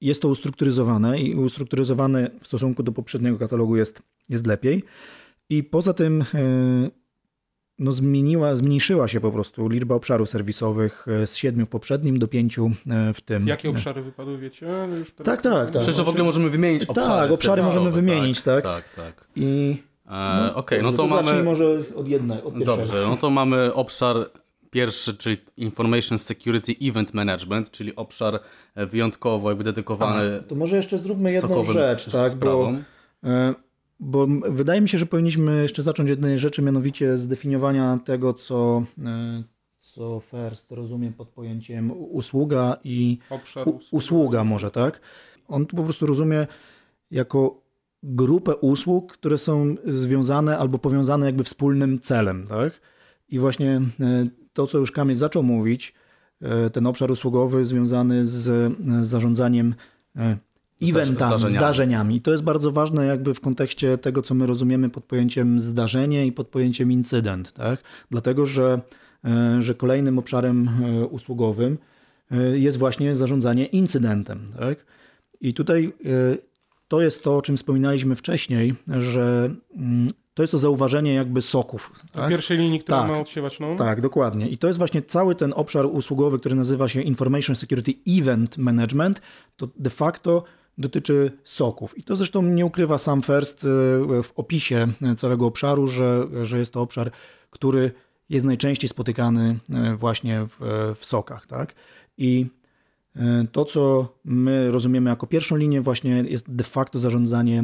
jest 0.02 0.22
to 0.22 0.28
ustrukturyzowane 0.28 1.20
i 1.20 1.36
ustrukturyzowane 1.36 2.32
w 2.42 2.48
stosunku 2.48 2.84
do 2.84 2.92
poprzedniego 2.92 3.38
katalogu 3.38 3.76
jest, 3.76 4.02
jest 4.30 4.48
lepiej. 4.48 4.84
I 5.50 5.64
poza 5.64 5.94
tym 5.94 6.22
e, 6.22 6.26
no 7.80 7.92
zmieniła, 7.92 8.56
zmniejszyła 8.56 9.08
się 9.08 9.20
po 9.20 9.32
prostu 9.32 9.70
liczba 9.70 9.96
obszarów 9.96 10.30
serwisowych 10.30 11.06
e, 11.08 11.28
z 11.28 11.36
siedmiu 11.36 11.66
w 11.66 11.70
poprzednim 11.70 12.20
do 12.20 12.28
pięciu 12.28 12.72
w 13.14 13.22
tym. 13.22 13.48
Jakie 13.48 13.70
obszary 13.70 14.02
wypadły, 14.02 14.38
wiecie? 14.38 14.68
No 15.18 15.24
tak, 15.24 15.42
tak, 15.42 15.72
tak. 15.72 15.84
Przecież 15.84 16.06
w 16.06 16.10
ogóle 16.10 16.24
możemy 16.24 16.50
wymienić 16.50 16.86
obszary. 16.86 17.08
Tak, 17.08 17.32
obszary 17.32 17.64
możemy 17.64 17.92
wymienić, 17.92 18.42
tak. 18.42 18.64
Tak, 18.64 18.90
tak. 18.90 19.16
tak. 19.16 19.28
I 19.36 19.78
E, 20.08 20.12
no, 20.12 20.56
Okej, 20.56 20.80
okay, 20.80 20.82
no 20.82 20.92
to, 20.92 20.98
to 20.98 21.08
mamy... 21.08 21.44
może 21.44 21.80
od 21.96 22.08
jednej, 22.08 22.44
od 22.44 22.64
Dobrze, 22.64 23.06
no 23.10 23.18
to 23.18 23.30
mamy 23.30 23.74
obszar 23.74 24.30
pierwszy, 24.70 25.18
czyli 25.18 25.38
Information 25.58 26.20
Security 26.20 26.76
Event 26.82 27.14
Management, 27.14 27.72
czyli 27.72 27.96
obszar 27.96 28.40
e, 28.76 28.86
wyjątkowo 28.86 29.50
jakby 29.50 29.64
dedykowany 29.64 30.40
A, 30.40 30.44
To 30.44 30.56
może 30.56 30.76
jeszcze 30.76 30.98
zróbmy 30.98 31.32
jedną 31.32 31.64
rzecz, 31.64 32.12
tak, 32.12 32.36
bo, 32.36 32.72
e, 33.24 33.54
bo 34.00 34.28
wydaje 34.50 34.82
mi 34.82 34.90
się, 34.90 34.98
że 34.98 35.06
powinniśmy 35.06 35.62
jeszcze 35.62 35.84
zacząć 35.84 36.10
jednej 36.10 36.38
rzeczy, 36.38 36.62
mianowicie 36.62 37.18
zdefiniowania 37.18 38.00
tego, 38.06 38.34
co, 38.34 38.84
co 39.78 40.20
FIRST 40.20 40.72
rozumie 40.72 41.12
pod 41.12 41.30
pojęciem 41.30 41.92
usługa 41.92 42.78
i 42.84 43.18
u, 43.66 43.80
usługa 43.92 44.44
może, 44.44 44.72
tak? 44.72 45.02
On 45.48 45.66
tu 45.66 45.76
po 45.76 45.84
prostu 45.84 46.06
rozumie 46.06 46.48
jako 47.12 47.67
grupę 48.04 48.56
usług, 48.56 49.14
które 49.14 49.38
są 49.38 49.76
związane 49.86 50.58
albo 50.58 50.80
powiązane 50.80 51.26
jakby 51.26 51.44
wspólnym 51.44 52.00
celem. 52.00 52.48
Tak? 52.48 52.82
I 53.30 53.40
właśnie 53.40 53.82
e, 54.00 54.28
to, 54.54 54.68
co 54.68 54.78
już 54.78 54.92
Kamil 54.92 55.18
zaczął 55.18 55.44
mówić, 55.44 55.94
e, 56.42 56.70
ten 56.70 56.88
obszar 56.88 57.12
usługowy 57.12 57.66
związany 57.66 58.26
z 58.26 58.50
e, 58.50 59.06
zarządzaniem 59.06 59.76
eventami, 60.82 61.16
zdarzeniami. 61.16 61.58
zdarzeniami. 61.58 62.22
To 62.22 62.32
jest 62.32 62.44
bardzo 62.44 62.72
ważne 62.72 63.06
jakby 63.06 63.34
w 63.34 63.42
kontekście 63.42 63.98
tego, 63.98 64.22
co 64.22 64.34
my 64.36 64.46
rozumiemy 64.46 64.90
pod 64.90 65.04
pojęciem 65.04 65.60
zdarzenie 65.60 66.26
i 66.26 66.32
pod 66.32 66.48
pojęciem 66.48 66.92
incydent. 66.92 67.52
Tak? 67.52 67.84
Dlatego, 68.12 68.46
że, 68.46 68.82
że 69.60 69.76
kolejnym 69.76 70.20
obszarem 70.20 70.70
usługowym 71.10 71.78
jest 72.54 72.78
właśnie 72.78 73.16
zarządzanie 73.16 73.66
incydentem. 73.66 74.52
Tak? 74.60 74.86
I 75.42 75.54
tutaj 75.54 75.94
to 76.88 77.02
jest 77.02 77.24
to, 77.24 77.38
o 77.38 77.42
czym 77.42 77.58
wspominaliśmy 77.58 78.16
wcześniej, 78.16 78.76
że 78.88 79.50
mm, 79.76 80.10
to 80.34 80.44
jest 80.44 80.52
to 80.52 80.58
zauważenie 80.58 81.14
jakby 81.14 81.42
soków. 81.42 81.92
Tak? 82.12 82.30
pierwszej 82.30 82.58
linii, 82.58 82.80
która 82.80 82.98
tak, 82.98 83.12
ma 83.12 83.20
odsiewać 83.20 83.60
no? 83.60 83.76
Tak, 83.76 84.02
dokładnie. 84.02 84.48
I 84.48 84.58
to 84.58 84.68
jest 84.68 84.78
właśnie 84.78 85.02
cały 85.02 85.36
ten 85.36 85.54
obszar 85.56 85.86
usługowy, 85.86 86.40
który 86.40 86.56
nazywa 86.56 86.88
się 86.88 87.02
Information 87.02 87.56
Security 87.56 87.94
Event 88.08 88.58
Management. 88.58 89.22
To 89.58 89.68
de 89.76 89.90
facto 89.90 90.44
dotyczy 90.78 91.32
soków. 91.44 91.98
I 91.98 92.04
to 92.04 92.16
zresztą 92.16 92.42
nie 92.42 92.66
ukrywa 92.66 92.98
sam 92.98 93.22
First 93.22 93.64
y, 93.64 93.68
w 94.24 94.32
opisie 94.36 94.88
całego 95.18 95.46
obszaru, 95.46 95.88
że, 95.88 96.28
że 96.44 96.60
jest 96.60 96.74
to 96.74 96.82
obszar, 96.82 97.12
który 97.50 97.92
jest 98.30 98.46
najczęściej 98.46 98.90
spotykany 98.90 99.58
y, 99.94 99.96
właśnie 99.96 100.48
w, 100.50 100.94
w 101.00 101.06
sokach. 101.06 101.48
Tak? 101.48 101.76
I 102.18 102.46
to, 103.52 103.66
co 103.66 104.14
my 104.26 104.72
rozumiemy 104.72 105.10
jako 105.10 105.28
pierwszą 105.28 105.56
linię, 105.56 105.82
właśnie 105.82 106.12
jest 106.12 106.52
de 106.56 106.64
facto 106.64 107.00
zarządzanie 107.00 107.64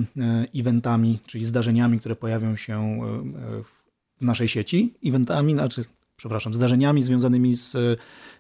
eventami, 0.56 1.20
czyli 1.26 1.46
zdarzeniami, 1.46 2.00
które 2.00 2.16
pojawią 2.16 2.56
się 2.56 3.00
w 4.20 4.26
naszej 4.26 4.48
sieci. 4.48 4.94
Eventami, 5.06 5.54
znaczy, 5.54 5.86
przepraszam, 6.16 6.54
zdarzeniami 6.54 7.04
związanymi 7.04 7.56
z 7.56 7.78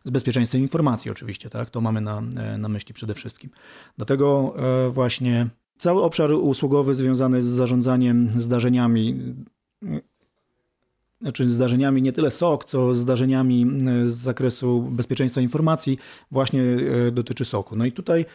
z 0.04 0.12
bezpieczeństwem 0.12 0.62
informacji 0.62 1.12
oczywiście, 1.12 1.50
tak? 1.50 1.70
To 1.70 1.82
mamy 1.82 2.02
na, 2.02 2.22
na 2.58 2.70
myśli 2.70 2.94
przede 2.94 3.14
wszystkim. 3.14 3.50
Dlatego 3.98 4.56
e, 4.58 4.90
właśnie 4.90 5.50
cały 5.78 6.04
obszar 6.04 6.32
usługowy 6.32 6.96
związany 6.96 7.44
z 7.44 7.46
zarządzaniem 7.46 8.30
zdarzeniami, 8.38 9.34
znaczy 11.24 11.52
zdarzeniami 11.52 12.02
nie 12.02 12.14
tyle 12.14 12.32
SOK, 12.32 12.66
co 12.66 12.94
zdarzeniami 12.94 13.66
e, 14.06 14.10
z 14.10 14.16
zakresu 14.16 14.82
bezpieczeństwa 14.82 15.42
informacji 15.42 16.00
właśnie 16.32 16.62
e, 16.62 17.12
dotyczy 17.12 17.46
SOK-u. 17.46 17.76
No 17.76 17.86
i 17.86 17.92
tutaj 17.92 18.26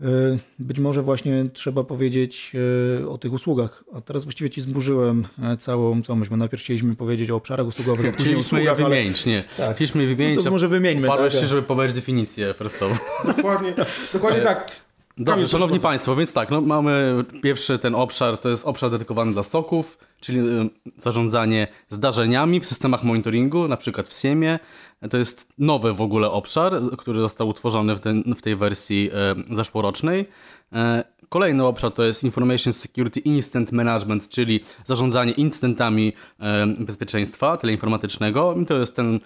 E, 0.00 0.38
być 0.58 0.78
może 0.78 1.02
właśnie 1.02 1.44
trzeba 1.52 1.84
powiedzieć 1.84 2.52
o 3.08 3.18
tych 3.18 3.32
usługach. 3.32 3.84
A 3.94 4.00
teraz 4.00 4.24
właściwie 4.24 4.50
ci 4.50 4.60
zburzyłem 4.60 5.28
e, 5.42 5.56
całą, 5.56 6.02
co 6.02 6.16
myśmy 6.16 6.36
najpierw 6.36 6.62
chcieliśmy 6.62 6.96
powiedzieć 6.96 7.30
o 7.30 7.36
obszarach 7.36 7.66
usługowych, 7.66 8.06
a 8.06 8.12
Chcieliśmy 8.12 8.38
usługach, 8.38 8.78
je 8.78 8.84
wymienić, 8.84 9.26
ale... 9.26 9.36
nie. 9.36 9.44
Tak. 9.56 9.74
Chcieliśmy 9.74 10.02
je 10.02 10.08
wymienić, 10.08 10.36
no 10.36 10.42
to 10.42 10.50
może 10.50 10.68
wymieńmy. 10.68 11.08
Parłeś 11.08 11.32
tak, 11.32 11.42
się, 11.42 11.46
żeby 11.46 11.62
powiedzieć 11.62 11.94
definicję 11.94 12.54
firstową. 12.58 12.94
Dokładnie, 13.36 13.74
dokładnie 14.12 14.40
tak. 14.40 14.89
Dobrze, 15.20 15.48
szanowni 15.48 15.80
państwo, 15.80 16.16
więc 16.16 16.32
tak, 16.32 16.50
no 16.50 16.60
mamy 16.60 17.24
pierwszy 17.42 17.78
ten 17.78 17.94
obszar, 17.94 18.38
to 18.38 18.48
jest 18.48 18.66
obszar 18.66 18.90
dedykowany 18.90 19.32
dla 19.32 19.42
soków, 19.42 19.98
czyli 20.20 20.38
y, 20.38 20.70
zarządzanie 20.96 21.68
zdarzeniami 21.88 22.60
w 22.60 22.66
systemach 22.66 23.04
monitoringu, 23.04 23.68
na 23.68 23.76
przykład 23.76 24.08
w 24.08 24.12
SIEMie. 24.12 24.58
To 25.10 25.16
jest 25.16 25.52
nowy 25.58 25.92
w 25.92 26.00
ogóle 26.00 26.30
obszar, 26.30 26.72
który 26.98 27.20
został 27.20 27.48
utworzony 27.48 27.94
w, 27.94 28.00
ten, 28.00 28.34
w 28.36 28.42
tej 28.42 28.56
wersji 28.56 29.10
y, 29.50 29.54
zeszłorocznej. 29.54 30.20
Y, 30.20 30.76
kolejny 31.28 31.66
obszar 31.66 31.92
to 31.92 32.02
jest 32.02 32.24
Information 32.24 32.72
Security 32.72 33.20
Instant 33.20 33.72
Management, 33.72 34.28
czyli 34.28 34.60
zarządzanie 34.84 35.32
incydentami 35.32 36.12
bezpieczeństwa 36.78 37.56
teleinformatycznego. 37.56 38.54
I 38.62 38.66
to 38.66 38.78
jest 38.78 38.96
ten 38.96 39.20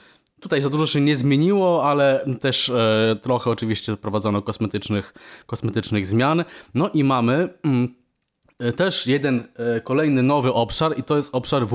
Tutaj 0.45 0.63
za 0.63 0.71
dużo 0.71 0.87
się 0.87 1.01
nie 1.01 1.17
zmieniło, 1.17 1.85
ale 1.85 2.25
też 2.41 2.69
e, 2.69 3.17
trochę 3.23 3.51
oczywiście 3.51 3.97
prowadzono 3.97 4.43
kosmetycznych, 4.43 5.15
kosmetycznych 5.47 6.07
zmian. 6.07 6.45
No 6.75 6.91
i 6.95 7.05
mamy 7.05 7.49
mm, 7.63 7.95
e, 8.59 8.73
też 8.73 9.07
jeden 9.07 9.45
e, 9.57 9.81
kolejny 9.81 10.23
nowy 10.23 10.53
obszar 10.53 10.99
i 10.99 11.03
to 11.03 11.17
jest 11.17 11.35
obszar 11.35 11.67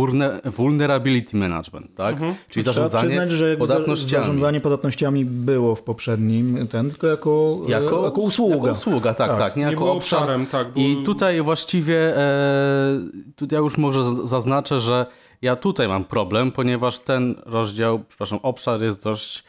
vulnerability 0.45 1.37
management, 1.37 1.95
tak? 1.95 2.13
Mhm. 2.13 2.35
Czyli 2.49 2.63
zarządzanie 2.63 3.07
przyznać, 3.07 3.31
że 3.31 3.57
podatnościami. 3.57 4.23
Zarządzanie 4.23 4.61
podatnościami 4.61 5.25
było 5.25 5.75
w 5.75 5.83
poprzednim, 5.83 6.67
ten 6.67 6.89
tylko 6.89 7.07
jako, 7.07 7.59
e, 7.67 7.71
jako, 7.71 8.05
jako 8.05 8.21
usługa. 8.21 8.55
Jako 8.55 8.71
usługa, 8.71 9.13
tak, 9.13 9.29
tak. 9.29 9.39
tak 9.39 9.55
nie, 9.55 9.65
nie 9.65 9.71
jako 9.71 9.91
obszar. 9.91 10.19
Obszarem, 10.19 10.45
tak, 10.45 10.73
bo... 10.73 10.79
I 10.81 11.03
tutaj 11.03 11.41
właściwie, 11.41 12.17
e, 12.17 12.99
tutaj 13.35 13.57
ja 13.57 13.63
już 13.63 13.77
może 13.77 14.15
zaznaczę, 14.15 14.79
że 14.79 15.05
ja 15.41 15.55
tutaj 15.55 15.87
mam 15.87 16.05
problem, 16.05 16.51
ponieważ 16.51 16.99
ten 16.99 17.35
rozdział, 17.45 18.03
przepraszam, 18.07 18.39
obszar 18.43 18.81
jest 18.81 19.03
dość, 19.03 19.43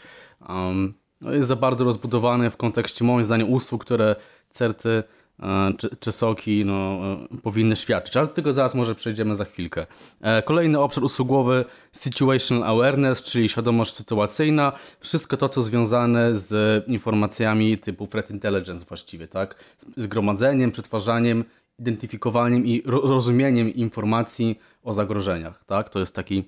um, 0.48 0.94
jest 1.22 1.48
za 1.48 1.56
bardzo 1.56 1.84
rozbudowany 1.84 2.50
w 2.50 2.56
kontekście 2.56 3.04
moim 3.04 3.24
zdaniem 3.24 3.52
usług, 3.52 3.84
które 3.84 4.16
certy 4.50 5.02
e, 5.42 5.72
czy, 5.78 5.96
czy, 5.96 6.12
soki 6.12 6.64
no, 6.64 7.00
e, 7.32 7.36
powinny 7.42 7.76
świadczyć, 7.76 8.16
ale 8.16 8.26
do 8.26 8.32
tego 8.32 8.52
zaraz 8.52 8.74
może 8.74 8.94
przejdziemy 8.94 9.36
za 9.36 9.44
chwilkę. 9.44 9.86
E, 10.20 10.42
kolejny 10.42 10.80
obszar 10.80 11.04
usługowy 11.04 11.64
Situational 11.92 12.70
Awareness, 12.70 13.22
czyli 13.22 13.48
świadomość 13.48 13.94
sytuacyjna, 13.94 14.72
wszystko 15.00 15.36
to, 15.36 15.48
co 15.48 15.62
związane 15.62 16.36
z 16.36 16.84
informacjami 16.88 17.78
typu 17.78 18.06
threat 18.06 18.30
intelligence 18.30 18.84
właściwie, 18.84 19.28
tak? 19.28 19.54
Zgromadzeniem, 19.96 20.70
przetwarzaniem, 20.70 21.44
identyfikowaniem 21.80 22.66
i 22.66 22.82
rozumieniem 22.86 23.74
informacji 23.74 24.58
o 24.82 24.92
zagrożeniach. 24.92 25.64
Tak? 25.64 25.88
To 25.88 26.00
jest 26.00 26.14
taki 26.14 26.44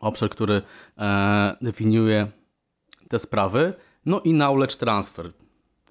obszar, 0.00 0.30
który 0.30 0.62
e, 0.98 1.56
definiuje 1.60 2.26
te 3.08 3.18
sprawy. 3.18 3.72
No 4.06 4.20
i 4.20 4.30
knowledge 4.32 4.76
transfer, 4.76 5.32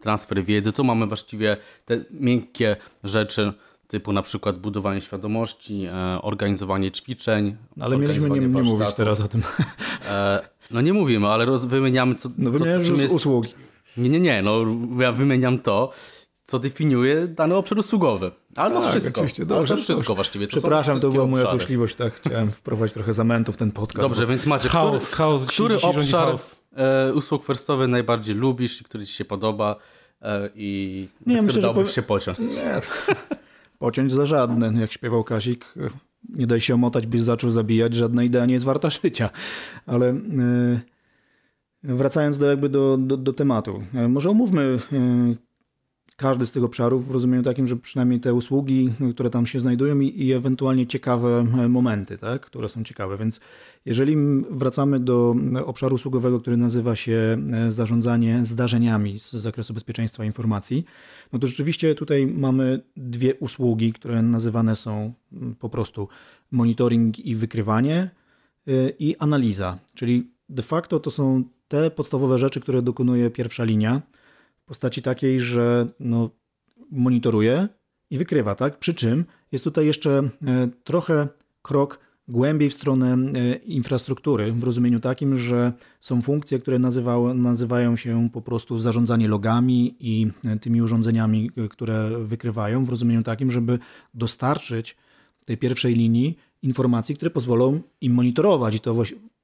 transfer 0.01 0.43
wiedzy. 0.43 0.71
Tu 0.71 0.83
mamy 0.83 1.07
właściwie 1.07 1.57
te 1.85 2.05
miękkie 2.11 2.75
rzeczy, 3.03 3.53
typu 3.91 4.13
na 4.13 4.21
przykład 4.21 4.59
budowanie 4.59 5.01
świadomości, 5.01 5.85
e, 5.85 6.21
organizowanie 6.21 6.91
ćwiczeń. 6.91 7.55
No, 7.77 7.85
ale 7.85 7.97
mieliśmy 7.97 8.29
nie, 8.29 8.39
nie 8.39 8.47
mówić 8.47 8.93
teraz 8.93 9.21
o 9.21 9.27
tym. 9.27 9.41
E, 10.09 10.41
no 10.71 10.81
nie 10.81 10.93
mówimy, 10.93 11.27
ale 11.27 11.45
roz, 11.45 11.65
wymieniamy 11.65 12.15
co, 12.15 12.29
no, 12.37 12.51
wymieniamy 12.51 12.83
co, 12.83 12.91
czym 12.91 12.99
jest... 12.99 13.15
usługi. 13.15 13.49
Nie, 13.97 14.09
nie, 14.09 14.19
nie, 14.19 14.41
no 14.41 14.65
ja 14.99 15.11
wymieniam 15.11 15.59
to, 15.59 15.91
co 16.45 16.59
definiuje 16.59 17.27
dany 17.27 17.55
obszar 17.55 17.77
usługowy. 17.77 18.31
Ale 18.55 18.73
to 18.73 18.81
tak, 18.81 18.89
wszystko. 18.89 19.21
Oczywiście. 19.21 19.45
Dobrze, 19.45 19.75
to 19.75 19.81
wszystko 19.81 20.15
właściwie. 20.15 20.47
To 20.47 20.51
Przepraszam, 20.51 20.99
to 20.99 21.09
była 21.09 21.25
moja 21.25 21.45
złośliwość, 21.45 21.95
tak. 21.95 22.13
Chciałem 22.13 22.51
wprowadzić 22.61 22.93
trochę 22.93 23.13
zamętu 23.13 23.51
w 23.51 23.57
ten 23.57 23.71
podcast. 23.71 24.01
Dobrze, 24.01 24.27
więc 24.27 24.45
macie, 24.45 24.69
chaos, 24.69 25.03
który, 25.03 25.15
chaos, 25.15 25.45
który 25.45 25.81
obszar 25.81 26.35
e, 26.75 27.13
usług 27.13 27.45
firstowych 27.45 27.89
najbardziej 27.89 28.35
lubisz 28.35 28.81
i 28.81 28.83
który 28.83 29.05
ci 29.05 29.13
się 29.13 29.25
podoba 29.25 29.75
e, 30.21 30.49
i 30.55 31.07
nie, 31.25 31.35
za 31.35 31.41
myślę, 31.41 31.61
dałbyś 31.61 31.91
się 31.91 32.01
pociąć? 32.01 32.39
Nie, 32.39 32.81
pociąć 33.79 34.11
za 34.11 34.25
żadne. 34.25 34.81
Jak 34.81 34.91
śpiewał 34.91 35.23
Kazik, 35.23 35.73
nie 36.29 36.47
daj 36.47 36.61
się 36.61 36.73
omotać, 36.73 37.07
byś 37.07 37.21
zaczął 37.21 37.49
zabijać, 37.49 37.95
żadna 37.95 38.23
idea 38.23 38.45
nie 38.45 38.53
jest 38.53 38.65
warta 38.65 38.89
życia. 39.03 39.29
Ale... 39.85 40.09
E, 40.09 40.81
wracając 41.83 42.37
do, 42.37 42.45
jakby 42.45 42.69
do, 42.69 42.97
do, 42.97 43.17
do 43.17 43.33
tematu, 43.33 43.83
e, 43.93 44.07
może 44.07 44.29
omówmy 44.29 44.79
e, 44.93 45.35
każdy 46.21 46.45
z 46.45 46.51
tych 46.51 46.63
obszarów 46.63 47.07
w 47.07 47.11
rozumieniu 47.11 47.43
takim, 47.43 47.67
że 47.67 47.75
przynajmniej 47.75 48.19
te 48.19 48.33
usługi, 48.33 48.93
które 49.13 49.29
tam 49.29 49.45
się 49.45 49.59
znajdują 49.59 49.99
i, 49.99 50.23
i 50.23 50.33
ewentualnie 50.33 50.87
ciekawe 50.87 51.45
e, 51.59 51.67
momenty, 51.69 52.17
tak, 52.17 52.41
które 52.41 52.69
są 52.69 52.83
ciekawe. 52.83 53.17
Więc 53.17 53.39
jeżeli 53.85 54.15
wracamy 54.49 54.99
do 54.99 55.35
obszaru 55.65 55.95
usługowego, 55.95 56.39
który 56.39 56.57
nazywa 56.57 56.95
się 56.95 57.37
e, 57.53 57.71
zarządzanie 57.71 58.45
zdarzeniami 58.45 59.19
z 59.19 59.31
zakresu 59.31 59.73
bezpieczeństwa 59.73 60.25
informacji, 60.25 60.85
no 61.33 61.39
to 61.39 61.47
rzeczywiście 61.47 61.95
tutaj 61.95 62.27
mamy 62.27 62.81
dwie 62.97 63.35
usługi, 63.35 63.93
które 63.93 64.21
nazywane 64.21 64.75
są 64.75 65.13
po 65.59 65.69
prostu 65.69 66.07
monitoring 66.51 67.19
i 67.19 67.35
wykrywanie 67.35 68.09
e, 68.67 68.71
i 68.99 69.17
analiza, 69.17 69.79
czyli 69.93 70.31
de 70.49 70.63
facto 70.63 70.99
to 70.99 71.11
są 71.11 71.43
te 71.67 71.91
podstawowe 71.91 72.39
rzeczy, 72.39 72.61
które 72.61 72.81
dokonuje 72.81 73.29
pierwsza 73.29 73.63
linia 73.63 74.01
postaci 74.71 75.01
takiej, 75.01 75.39
że 75.39 75.87
no, 75.99 76.29
monitoruje 76.91 77.67
i 78.09 78.17
wykrywa, 78.17 78.55
tak? 78.55 78.79
Przy 78.79 78.93
czym 78.93 79.25
jest 79.51 79.63
tutaj 79.63 79.85
jeszcze 79.85 80.11
e, 80.19 80.29
trochę 80.83 81.27
krok 81.61 81.99
głębiej 82.27 82.69
w 82.69 82.73
stronę 82.73 83.13
e, 83.13 83.55
infrastruktury, 83.55 84.51
w 84.51 84.63
rozumieniu 84.63 84.99
takim, 84.99 85.35
że 85.35 85.73
są 86.01 86.21
funkcje, 86.21 86.59
które 86.59 86.79
nazywały, 86.79 87.33
nazywają 87.33 87.95
się 87.95 88.29
po 88.33 88.41
prostu 88.41 88.79
zarządzanie 88.79 89.27
logami 89.27 89.95
i 89.99 90.27
e, 90.45 90.59
tymi 90.59 90.81
urządzeniami, 90.81 91.51
które 91.69 92.09
wykrywają, 92.23 92.85
w 92.85 92.89
rozumieniu 92.89 93.23
takim, 93.23 93.51
żeby 93.51 93.79
dostarczyć 94.13 94.97
tej 95.45 95.57
pierwszej 95.57 95.95
linii 95.95 96.37
informacji, 96.61 97.15
które 97.15 97.31
pozwolą 97.31 97.81
im 98.01 98.13
monitorować 98.13 98.75
i 98.75 98.79
to 98.79 98.93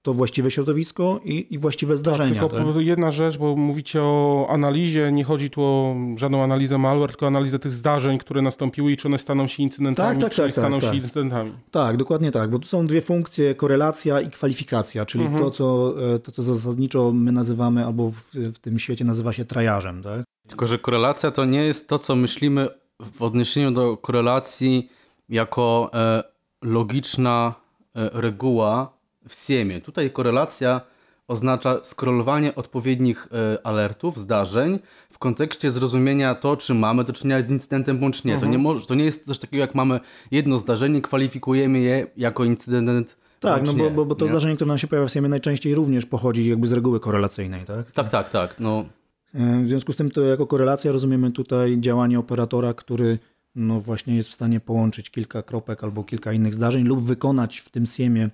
to 0.08 0.14
właściwe 0.14 0.52
środowisko 0.52 1.20
i, 1.24 1.48
i 1.50 1.60
właściwe 1.60 1.94
tak, 1.94 1.98
zdarzenia. 1.98 2.42
Tak, 2.42 2.52
tylko 2.52 2.74
tak? 2.74 2.86
jedna 2.86 3.12
rzecz, 3.12 3.38
bo 3.38 3.56
mówicie 3.56 4.02
o 4.02 4.48
analizie, 4.50 5.12
nie 5.12 5.24
chodzi 5.24 5.50
tu 5.50 5.62
o 5.62 5.96
żadną 6.16 6.44
analizę 6.44 6.78
malware, 6.78 7.10
tylko 7.10 7.28
analizę 7.28 7.60
tych 7.60 7.72
zdarzeń, 7.72 8.18
które 8.18 8.42
nastąpiły 8.42 8.92
i 8.92 8.98
czy 8.98 9.08
one 9.08 9.18
staną 9.18 9.48
się 9.48 9.64
incydentami, 9.64 10.10
tak, 10.10 10.22
tak, 10.22 10.32
czy 10.32 10.42
tak, 10.42 10.52
staną 10.52 10.80
tak, 10.80 10.90
się 10.90 10.96
incydentami. 10.96 11.52
Tak, 11.72 11.98
dokładnie 11.98 12.32
tak, 12.32 12.50
bo 12.50 12.60
tu 12.60 12.68
są 12.68 12.88
dwie 12.88 13.02
funkcje, 13.02 13.56
korelacja 13.56 14.22
i 14.22 14.32
kwalifikacja, 14.32 15.06
czyli 15.06 15.24
mhm. 15.24 15.44
to, 15.44 15.52
co, 15.52 15.94
e, 16.16 16.20
to, 16.20 16.32
co 16.32 16.44
zasadniczo 16.44 17.12
my 17.12 17.32
nazywamy, 17.32 17.86
albo 17.86 18.10
w, 18.10 18.32
w 18.34 18.60
tym 18.60 18.80
świecie 18.80 19.06
nazywa 19.06 19.34
się 19.34 19.46
trajażem. 19.46 20.04
Tak? 20.04 20.24
Tylko, 20.48 20.68
że 20.68 20.80
korelacja 20.80 21.32
to 21.32 21.46
nie 21.46 21.64
jest 21.64 21.88
to, 21.88 22.00
co 22.00 22.16
myślimy 22.16 22.68
w 23.00 23.22
odniesieniu 23.22 23.72
do 23.72 23.98
korelacji 23.98 24.90
jako 25.30 25.90
e, 25.94 26.24
logiczna 26.62 27.54
e, 27.96 28.10
reguła 28.14 28.97
w 29.28 29.36
Siemie. 29.36 29.82
Tutaj 29.82 30.12
korelacja 30.12 30.82
oznacza 31.28 31.84
skrolowanie 31.84 32.56
odpowiednich 32.56 33.28
e, 33.32 33.68
alertów, 33.68 34.18
zdarzeń 34.18 34.80
w 35.10 35.20
kontekście 35.20 35.72
zrozumienia 35.72 36.36
to, 36.36 36.58
czy 36.58 36.74
mamy 36.74 37.04
do 37.04 37.14
czynienia 37.14 37.48
z 37.48 37.52
incydentem 37.52 37.98
bądź 38.00 38.24
nie. 38.24 38.34
Mhm. 38.34 38.52
To, 38.52 38.58
nie 38.58 38.64
może, 38.64 38.86
to 38.86 38.96
nie 38.96 39.06
jest 39.06 39.26
coś 39.26 39.40
takiego, 39.40 39.62
jak 39.62 39.76
mamy 39.76 40.00
jedno 40.32 40.58
zdarzenie, 40.58 41.02
kwalifikujemy 41.02 41.80
je 41.80 42.08
jako 42.18 42.44
incydent 42.44 43.18
tak, 43.40 43.66
no 43.66 43.74
bo, 43.74 43.92
bo, 43.92 44.06
bo 44.06 44.16
to 44.16 44.26
nie? 44.26 44.30
zdarzenie, 44.30 44.56
które 44.56 44.68
nam 44.68 44.78
się 44.78 44.88
pojawia 44.88 45.08
w 45.08 45.12
SIEMie 45.12 45.30
najczęściej 45.30 45.76
również 45.76 46.06
pochodzi 46.06 46.50
jakby 46.50 46.68
z 46.68 46.72
reguły 46.72 47.00
korelacyjnej, 47.00 47.66
tak? 47.66 47.92
Tak, 47.92 48.10
tak, 48.10 48.30
tak. 48.30 48.56
No. 48.60 48.86
E, 49.34 49.64
w 49.64 49.68
związku 49.68 49.94
z 49.94 49.96
tym 49.96 50.12
to 50.12 50.22
jako 50.22 50.48
korelacja 50.48 50.92
rozumiemy 50.92 51.32
tutaj 51.32 51.78
działanie 51.80 52.20
operatora, 52.20 52.74
który 52.74 53.20
no 53.56 53.80
właśnie 53.80 54.16
jest 54.16 54.30
w 54.30 54.34
stanie 54.34 54.60
połączyć 54.60 55.10
kilka 55.10 55.44
kropek 55.44 55.84
albo 55.84 56.04
kilka 56.04 56.34
innych 56.34 56.54
zdarzeń 56.54 56.84
lub 56.84 57.02
wykonać 57.02 57.58
w 57.58 57.70
tym 57.70 57.86
SIEMie 57.86 58.30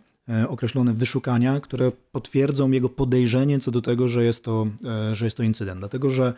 określone 0.49 0.93
wyszukania, 0.93 1.59
które 1.59 1.91
potwierdzą 2.11 2.71
jego 2.71 2.89
podejrzenie 2.89 3.59
co 3.59 3.71
do 3.71 3.81
tego, 3.81 4.07
że 4.07 4.23
jest 4.23 4.43
to, 4.43 4.67
e, 4.85 5.15
że 5.15 5.25
jest 5.25 5.37
to 5.37 5.43
incydent. 5.43 5.79
Dlatego, 5.79 6.09
że 6.09 6.33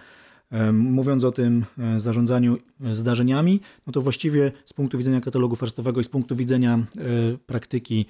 mówiąc 0.74 1.24
o 1.24 1.32
tym 1.32 1.66
zarządzaniu 1.98 2.58
zdarzeniami, 2.92 3.60
no 3.88 3.94
to 3.94 4.02
właściwie 4.02 4.52
z 4.66 4.74
punktu 4.74 4.98
widzenia 4.98 5.22
katalogu 5.22 5.56
firstowego 5.56 6.02
i 6.02 6.04
z 6.04 6.10
punktu 6.10 6.36
widzenia 6.36 6.80
praktyki 7.46 8.06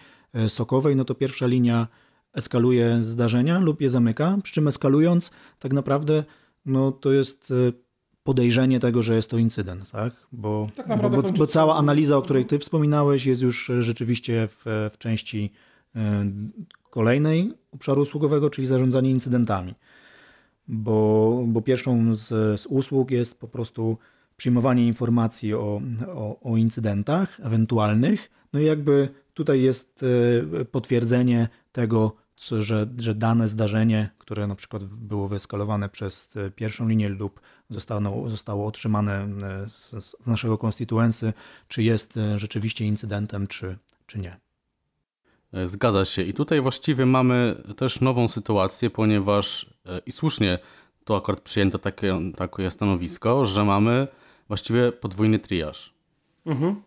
sokowej, 0.48 0.96
no 0.96 1.06
to 1.06 1.16
pierwsza 1.16 1.48
linia 1.48 1.88
eskaluje 2.34 2.98
zdarzenia 3.04 3.60
lub 3.60 3.82
je 3.82 3.90
zamyka, 3.90 4.38
przy 4.44 4.54
czym 4.54 4.68
eskalując 4.68 5.32
tak 5.60 5.74
naprawdę 5.74 6.24
no 6.66 6.92
to 6.92 7.12
jest 7.12 7.52
e, 7.52 7.72
podejrzenie 8.24 8.80
tego, 8.80 9.02
że 9.02 9.16
jest 9.16 9.30
to 9.30 9.38
incydent, 9.38 9.92
tak? 9.92 10.14
Bo, 10.32 10.68
tak 10.76 10.88
bo, 10.88 11.10
bo, 11.10 11.22
bo, 11.22 11.48
cała 11.48 11.76
analiza, 11.76 12.18
o 12.18 12.22
której 12.22 12.46
ty 12.46 12.60
wspominałeś, 12.60 13.26
jest 13.26 13.42
już 13.42 13.72
rzeczywiście 13.80 14.48
w, 14.48 14.90
w 14.94 14.98
części 14.98 15.52
e, 15.54 15.65
kolejnej 16.90 17.54
obszaru 17.72 18.02
usługowego, 18.02 18.50
czyli 18.50 18.68
zarządzanie 18.68 19.12
incydentami. 19.12 19.76
Bo, 20.68 21.44
bo 21.48 21.62
pierwszą 21.62 22.14
z, 22.14 22.28
z 22.62 22.66
usług 22.66 23.12
jest 23.12 23.40
po 23.40 23.48
prostu 23.48 23.98
przyjmowanie 24.38 24.88
informacji 24.88 25.54
o, 25.54 25.82
o, 26.08 26.40
o 26.52 26.58
incydentach 26.58 27.40
ewentualnych. 27.44 28.32
No 28.54 28.60
i 28.60 28.66
jakby 28.66 29.10
tutaj 29.34 29.62
jest 29.62 30.06
e, 30.62 30.66
potwierdzenie 30.66 31.48
tego, 31.72 32.16
że, 32.38 32.88
że 32.98 33.16
dane 33.16 33.48
zdarzenie, 33.48 34.10
które 34.18 34.48
na 34.48 34.56
przykład 34.56 34.84
było 34.84 35.28
wyeskalowane 35.28 35.90
przez 35.90 36.30
e, 36.38 36.52
pierwszą 36.52 36.88
linię 36.88 37.10
lub 37.10 37.42
zostało, 37.70 38.30
zostało 38.30 38.68
otrzymane 38.68 39.28
e, 39.44 39.70
z, 39.70 39.90
z 40.22 40.28
naszego 40.28 40.58
konstytuency, 40.58 41.34
czy 41.68 41.84
jest 41.84 42.18
e, 42.18 42.40
rzeczywiście 42.40 42.86
incydentem, 42.86 43.48
czy, 43.48 43.78
czy 44.06 44.20
nie. 44.20 44.45
Zgadza 45.66 46.06
się. 46.06 46.22
I 46.22 46.34
tutaj 46.34 46.62
właściwie 46.62 47.06
mamy 47.06 47.64
też 47.78 48.02
nową 48.02 48.28
sytuację, 48.28 48.90
ponieważ 48.90 49.70
i 50.06 50.12
słusznie 50.12 50.60
to 51.06 51.18
akurat 51.18 51.42
przyjęto 51.42 51.80
takie, 51.80 52.20
takie 52.38 52.72
stanowisko, 52.72 53.46
że 53.46 53.66
mamy 53.66 54.08
właściwie 54.48 54.92
podwójny 54.92 55.40
triaż. 55.40 55.94
Mhm. 56.46 56.82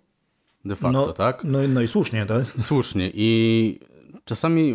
De 0.65 0.77
facto, 0.77 1.07
no, 1.07 1.13
tak? 1.13 1.45
No, 1.45 1.59
no 1.69 1.81
i 1.81 1.89
słusznie, 1.89 2.27
tak? 2.27 2.45
Słusznie. 2.59 3.11
I 3.15 3.81
czasami 4.25 4.75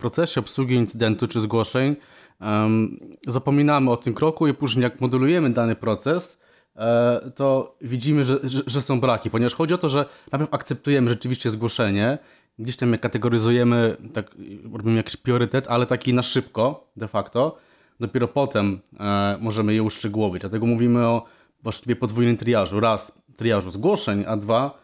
procesie 0.00 0.40
obsługi 0.40 0.74
incydentu 0.74 1.26
czy 1.26 1.40
zgłoszeń 1.40 1.96
um, 2.40 3.00
zapominamy 3.26 3.90
o 3.90 3.96
tym 3.96 4.14
kroku 4.14 4.48
i 4.48 4.54
później 4.54 4.82
jak 4.82 5.00
modelujemy 5.00 5.50
dany 5.50 5.76
proces, 5.76 6.38
e, 6.76 7.30
to 7.34 7.76
widzimy, 7.80 8.24
że, 8.24 8.38
że, 8.42 8.62
że, 8.66 8.82
są 8.82 9.00
braki, 9.00 9.30
ponieważ 9.30 9.54
chodzi 9.54 9.74
o 9.74 9.78
to, 9.78 9.88
że 9.88 10.04
najpierw 10.32 10.54
akceptujemy 10.54 11.08
rzeczywiście 11.08 11.50
zgłoszenie, 11.50 12.18
gdzieś 12.60 12.76
tam 12.76 12.92
je 12.92 12.98
kategoryzujemy, 12.98 13.96
tak, 14.12 14.30
robimy 14.72 14.96
jakiś 14.96 15.16
priorytet, 15.16 15.66
ale 15.68 15.86
taki 15.86 16.14
na 16.14 16.22
szybko 16.22 16.92
de 16.96 17.08
facto, 17.08 17.58
dopiero 18.00 18.28
potem 18.28 18.80
e, 19.00 19.38
możemy 19.40 19.74
je 19.74 19.82
uszczegółowić. 19.82 20.40
Dlatego 20.40 20.66
mówimy 20.66 21.06
o 21.06 21.24
właściwie 21.62 21.96
podwójnym 21.96 22.36
triażu. 22.36 22.80
Raz 22.80 23.12
triażu 23.36 23.70
zgłoszeń, 23.70 24.24
a 24.26 24.36
dwa 24.36 24.80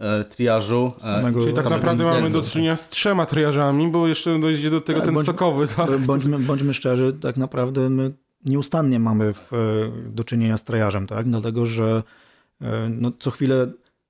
E, 0.00 0.24
triażu. 0.24 0.92
E, 0.96 1.00
samego, 1.00 1.40
Czyli 1.42 1.52
tak 1.52 1.70
naprawdę 1.70 2.04
mamy 2.04 2.30
do 2.30 2.42
czynienia 2.42 2.76
z 2.76 2.88
trzema 2.88 3.26
triażami, 3.26 3.88
bo 3.88 4.08
jeszcze 4.08 4.40
dojdzie 4.40 4.70
do 4.70 4.80
tego 4.80 4.98
tak, 4.98 5.06
ten 5.06 5.14
bądź, 5.14 5.26
sokowy. 5.26 5.68
Tak? 5.68 5.98
Bądźmy, 5.98 6.38
bądźmy 6.38 6.74
szczerzy, 6.74 7.12
tak 7.20 7.36
naprawdę 7.36 7.90
my 7.90 8.12
nieustannie 8.44 8.98
mamy 8.98 9.32
w, 9.32 9.52
e, 9.52 9.56
do 10.10 10.24
czynienia 10.24 10.56
z 10.56 10.64
triażem, 10.64 11.06
tak? 11.06 11.28
dlatego 11.28 11.66
że 11.66 12.02
no, 12.90 13.12
co 13.18 13.30
chwilę 13.30 13.66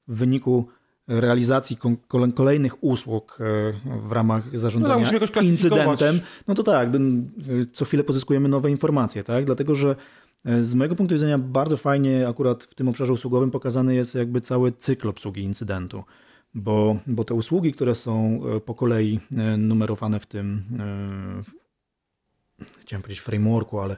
w 0.09 0.17
wyniku 0.17 0.69
realizacji 1.09 1.79
kolejnych 2.35 2.85
usług 2.85 3.39
w 4.03 4.13
ramach 4.13 4.59
zarządzania 4.59 5.11
no, 5.37 5.43
incydentem, 5.43 6.21
no 6.49 6.55
to 6.55 6.63
tak, 6.63 6.89
co 7.73 7.85
chwilę 7.85 8.05
pozyskujemy 8.05 8.49
nowe 8.49 8.71
informacje, 8.71 9.25
tak? 9.25 9.45
dlatego 9.45 9.75
że 9.75 9.97
E, 10.45 10.65
z 10.65 10.75
mojego 10.75 10.97
punktu 10.97 11.15
widzenia 11.15 11.39
bardzo 11.39 11.77
fajnie 11.77 12.29
akurat 12.29 12.65
w 12.65 12.75
tym 12.75 12.89
obszarze 12.89 13.13
usługowym 13.13 13.51
pokazany 13.51 13.95
jest 13.95 14.15
jakby 14.15 14.41
cały 14.41 14.73
cykl 14.73 15.09
obsługi 15.09 15.43
incydentu, 15.43 16.05
bo, 16.55 16.97
bo 17.07 17.25
te 17.25 17.35
usługi, 17.35 17.73
które 17.73 17.95
są 17.95 18.41
e, 18.57 18.61
po 18.61 18.75
kolei 18.75 19.21
e, 19.39 19.57
numerowane 19.57 20.21
w 20.21 20.27
tym, 20.27 20.65
w, 21.45 21.51
chciałem 22.81 23.03
powiedzieć 23.03 23.21
frameworku, 23.21 23.81
ale 23.81 23.97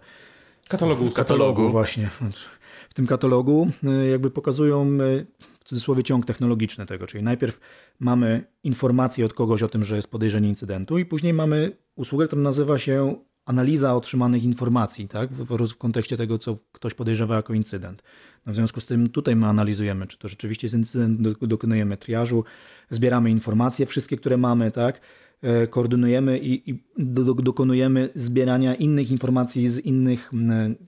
katalogu, 0.69 1.07
w 1.07 1.15
katalogu 1.15 1.69
właśnie, 1.69 2.11
w 2.91 2.95
tym 2.95 3.07
katalogu 3.07 3.71
jakby 4.11 4.31
pokazują 4.31 4.99
cudzysłowie 5.71 6.03
ciąg 6.03 6.27
technologiczny 6.27 6.87
tego, 6.87 7.07
czyli 7.07 7.25
najpierw 7.25 7.61
mamy 7.99 8.45
informację 8.65 9.27
od 9.27 9.35
kogoś 9.35 9.63
o 9.63 9.69
tym, 9.69 9.85
że 9.85 9.97
jest 9.97 10.11
podejrzenie 10.11 10.49
incydentu 10.49 10.99
i 10.99 11.05
później 11.05 11.33
mamy 11.33 11.77
usługę, 11.97 12.27
która 12.27 12.43
nazywa 12.43 12.79
się 12.79 13.15
analiza 13.45 13.95
otrzymanych 13.95 14.45
informacji, 14.45 15.09
tak, 15.09 15.33
w, 15.33 15.69
w, 15.73 15.77
kontekście 15.77 16.17
tego, 16.17 16.39
co 16.39 16.59
ktoś 16.73 16.95
podejrzewa 16.95 17.37
jako 17.37 17.55
incydent. 17.55 18.03
No 18.47 18.53
w 18.53 18.57
związku 18.57 18.81
z 18.81 18.87
tym 18.87 19.09
tutaj 19.09 19.37
my 19.37 19.47
analizujemy, 19.47 20.07
czy 20.07 20.19
to 20.19 20.29
rzeczywiście 20.29 20.67
jest 20.67 20.75
incydent, 20.75 21.39
dokonujemy 21.41 21.97
triażu, 21.97 22.45
zbieramy 22.91 23.31
informacje, 23.31 23.87
wszystkie, 23.87 24.17
które 24.17 24.37
mamy, 24.37 24.71
tak, 24.71 25.01
e, 25.43 25.67
koordynujemy 25.67 26.39
i, 26.39 26.71
i 26.71 26.83
do, 26.99 27.25
do, 27.25 27.35
dokonujemy 27.35 28.09
zbierania 28.15 28.75
innych 28.75 29.11
informacji 29.11 29.69
z 29.69 29.79
innych 29.79 30.31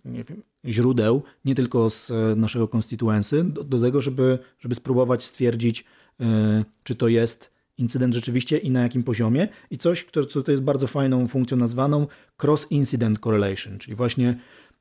nie 0.05 0.25
wiem, 0.25 0.43
źródeł, 0.65 1.23
nie 1.45 1.55
tylko 1.55 1.91
z 1.91 2.11
e, 2.11 2.37
naszego 2.37 2.69
konstytuensy, 2.69 3.45
do, 3.45 3.65
do 3.65 3.81
tego, 3.81 4.01
żeby, 4.01 4.39
żeby 4.59 4.75
spróbować 4.75 5.25
stwierdzić, 5.25 5.85
e, 6.21 6.65
czy 6.83 6.95
to 6.95 7.09
jest 7.09 7.53
incydent 7.79 8.15
rzeczywiście 8.15 8.59
i 8.59 8.71
na 8.71 8.83
jakim 8.83 9.03
poziomie. 9.03 9.49
I 9.71 9.79
coś, 9.79 10.07
co 10.31 10.43
to 10.43 10.51
jest 10.51 10.63
bardzo 10.63 10.87
fajną 10.87 11.29
funkcją 11.29 11.57
nazwaną 11.57 12.07
cross-incident 12.43 13.19
correlation, 13.19 13.79
czyli 13.79 13.95
właśnie 13.95 14.41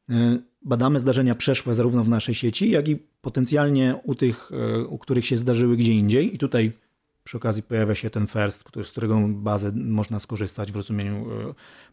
e, 0.09 0.39
badamy 0.61 0.99
zdarzenia 0.99 1.35
przeszłe 1.35 1.75
zarówno 1.75 2.03
w 2.03 2.09
naszej 2.09 2.35
sieci, 2.35 2.69
jak 2.69 2.87
i 2.87 2.97
potencjalnie 3.21 3.95
u 4.03 4.15
tych, 4.15 4.51
u 4.89 4.97
których 4.97 5.25
się 5.25 5.37
zdarzyły 5.37 5.77
gdzie 5.77 5.93
indziej. 5.93 6.35
I 6.35 6.37
tutaj 6.37 6.71
przy 7.23 7.37
okazji 7.37 7.63
pojawia 7.63 7.95
się 7.95 8.09
ten 8.09 8.27
first, 8.27 8.63
który, 8.63 8.85
z 8.85 8.91
którego 8.91 9.19
bazę 9.27 9.71
można 9.75 10.19
skorzystać 10.19 10.71
w 10.71 10.75
rozumieniu 10.75 11.25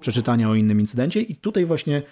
przeczytania 0.00 0.50
o 0.50 0.54
innym 0.54 0.80
incydencie. 0.80 1.20
I 1.20 1.36
tutaj 1.36 1.64
właśnie 1.64 2.02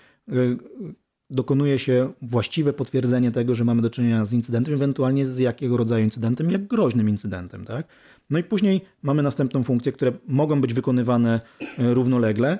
dokonuje 1.30 1.78
się 1.78 2.12
właściwe 2.22 2.72
potwierdzenie 2.72 3.30
tego, 3.30 3.54
że 3.54 3.64
mamy 3.64 3.82
do 3.82 3.90
czynienia 3.90 4.24
z 4.24 4.32
incydentem, 4.32 4.74
ewentualnie 4.74 5.26
z 5.26 5.38
jakiego 5.38 5.76
rodzaju 5.76 6.04
incydentem, 6.04 6.50
jak 6.50 6.66
groźnym 6.66 7.08
incydentem. 7.08 7.64
Tak? 7.64 7.86
No 8.30 8.38
i 8.38 8.44
później 8.44 8.80
mamy 9.02 9.22
następną 9.22 9.62
funkcję, 9.62 9.92
które 9.92 10.12
mogą 10.28 10.60
być 10.60 10.74
wykonywane 10.74 11.40
e, 11.78 11.94
równolegle, 11.94 12.58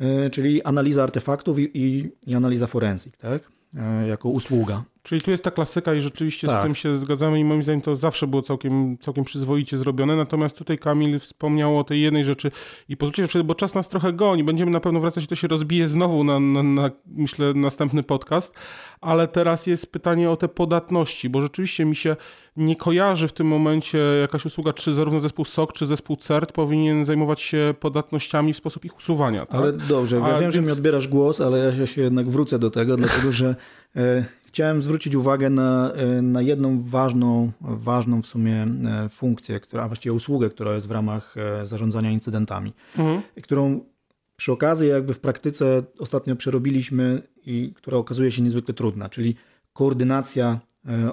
e, 0.00 0.30
czyli 0.30 0.62
analiza 0.62 1.02
artefaktów 1.02 1.58
i, 1.58 1.70
i, 1.74 2.10
i 2.26 2.34
analiza 2.34 2.66
forensik, 2.66 3.16
tak? 3.16 3.50
E, 3.76 4.08
jako 4.08 4.28
usługa. 4.28 4.84
Czyli 5.06 5.20
tu 5.20 5.30
jest 5.30 5.44
ta 5.44 5.50
klasyka 5.50 5.94
i 5.94 6.00
rzeczywiście 6.00 6.46
tak. 6.46 6.60
z 6.60 6.62
tym 6.62 6.74
się 6.74 6.96
zgadzamy 6.96 7.40
i 7.40 7.44
moim 7.44 7.62
zdaniem 7.62 7.80
to 7.80 7.96
zawsze 7.96 8.26
było 8.26 8.42
całkiem, 8.42 8.98
całkiem 8.98 9.24
przyzwoicie 9.24 9.78
zrobione. 9.78 10.16
Natomiast 10.16 10.58
tutaj 10.58 10.78
Kamil 10.78 11.20
wspomniał 11.20 11.78
o 11.78 11.84
tej 11.84 12.00
jednej 12.00 12.24
rzeczy 12.24 12.50
i 12.88 12.96
pozwólcie, 12.96 13.44
bo 13.44 13.54
czas 13.54 13.74
nas 13.74 13.88
trochę 13.88 14.12
goni. 14.12 14.44
Będziemy 14.44 14.70
na 14.70 14.80
pewno 14.80 15.00
wracać, 15.00 15.26
to 15.26 15.34
się 15.34 15.48
rozbije 15.48 15.88
znowu 15.88 16.24
na, 16.24 16.40
na, 16.40 16.62
na, 16.62 16.90
myślę, 17.06 17.54
następny 17.54 18.02
podcast. 18.02 18.54
Ale 19.00 19.28
teraz 19.28 19.66
jest 19.66 19.92
pytanie 19.92 20.30
o 20.30 20.36
te 20.36 20.48
podatności, 20.48 21.28
bo 21.28 21.40
rzeczywiście 21.40 21.84
mi 21.84 21.96
się 21.96 22.16
nie 22.56 22.76
kojarzy 22.76 23.28
w 23.28 23.32
tym 23.32 23.46
momencie 23.46 23.98
jakaś 23.98 24.44
usługa, 24.44 24.72
czy 24.72 24.92
zarówno 24.92 25.20
zespół 25.20 25.44
SOC, 25.44 25.72
czy 25.72 25.86
zespół 25.86 26.16
CERT 26.16 26.52
powinien 26.52 27.04
zajmować 27.04 27.40
się 27.40 27.74
podatnościami 27.80 28.52
w 28.52 28.56
sposób 28.56 28.84
ich 28.84 28.96
usuwania. 28.96 29.46
Tak? 29.46 29.60
Ale 29.60 29.72
dobrze, 29.72 30.16
ja 30.16 30.24
A, 30.24 30.30
wiem, 30.30 30.40
więc... 30.40 30.54
że 30.54 30.62
mi 30.62 30.70
odbierasz 30.70 31.08
głos, 31.08 31.40
ale 31.40 31.74
ja 31.78 31.86
się 31.86 32.02
jednak 32.02 32.28
wrócę 32.28 32.58
do 32.58 32.70
tego, 32.70 32.96
dlatego 32.96 33.32
że 33.32 33.56
e, 33.96 34.24
chciałem 34.56 34.82
zwrócić 34.82 35.14
uwagę 35.14 35.50
na, 35.50 35.92
e, 35.92 36.22
na 36.22 36.42
jedną 36.42 36.82
ważną, 36.82 37.52
ważną 37.60 38.22
w 38.22 38.26
sumie 38.26 38.62
e, 38.62 39.08
funkcję, 39.08 39.60
która, 39.60 39.82
a 39.82 39.86
właściwie 39.86 40.12
usługę, 40.12 40.50
która 40.50 40.74
jest 40.74 40.88
w 40.88 40.90
ramach 40.90 41.34
e, 41.36 41.66
zarządzania 41.66 42.10
incydentami, 42.10 42.72
mhm. 42.98 43.22
którą 43.42 43.80
przy 44.36 44.52
okazji 44.52 44.88
jakby 44.88 45.14
w 45.14 45.20
praktyce 45.20 45.82
ostatnio 45.98 46.36
przerobiliśmy 46.36 47.22
i 47.46 47.72
która 47.74 47.98
okazuje 47.98 48.30
się 48.30 48.42
niezwykle 48.42 48.74
trudna, 48.74 49.08
czyli 49.08 49.36
koordynacja 49.72 50.60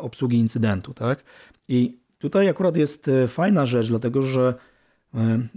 obsługi 0.02 0.38
incydentu. 0.38 0.94
Tak? 0.94 1.24
I 1.70 1.98
tutaj 2.18 2.50
akurat 2.50 2.78
jest 2.78 3.10
fajna 3.28 3.66
rzecz, 3.66 3.88
dlatego 3.88 4.22
że 4.22 4.54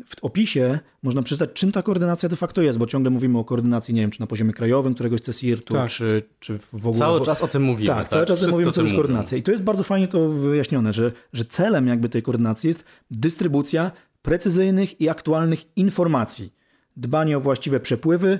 w 0.07 0.25
opisie 0.25 0.79
można 1.03 1.23
przeczytać, 1.23 1.51
czym 1.55 1.73
ta 1.73 1.83
koordynacja 1.83 2.29
de 2.29 2.37
facto 2.37 2.62
jest, 2.62 2.79
bo 2.79 2.87
ciągle 2.87 3.11
mówimy 3.11 3.38
o 3.38 3.45
koordynacji, 3.45 3.95
nie 3.95 4.01
wiem, 4.01 4.11
czy 4.11 4.21
na 4.21 4.27
poziomie 4.27 4.53
krajowym 4.53 4.95
któregoś 4.95 5.21
CSIRT-u, 5.21 5.75
tak. 5.75 5.90
czy, 5.90 6.23
czy 6.40 6.59
w 6.59 6.75
ogóle... 6.75 6.99
Cały 6.99 7.21
czas 7.21 7.42
o 7.42 7.49
tym 7.49 7.62
mówimy. 7.62 7.87
Tak, 7.87 7.99
tak? 7.99 8.09
cały 8.09 8.27
czas 8.27 8.47
mówimy, 8.47 8.73
co 8.73 8.83
jest 8.83 8.95
koordynacja. 8.95 9.38
I 9.38 9.42
to 9.42 9.51
jest 9.51 9.62
bardzo 9.64 9.83
fajnie 9.83 10.09
to 10.09 10.29
wyjaśnione, 10.29 10.92
że, 10.92 11.12
że 11.33 11.45
celem 11.45 11.87
jakby 11.87 12.09
tej 12.09 12.23
koordynacji 12.23 12.69
jest 12.69 12.85
dystrybucja 13.11 13.90
precyzyjnych 14.23 15.01
i 15.01 15.09
aktualnych 15.09 15.77
informacji, 15.77 16.53
dbanie 16.97 17.37
o 17.37 17.40
właściwe 17.40 17.81
przepływy 17.81 18.38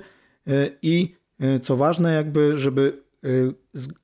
y, 0.49 0.79
i 0.83 1.15
y, 1.43 1.61
co 1.61 1.77
ważne, 1.77 2.15
jakby, 2.15 2.59
żeby 2.59 3.03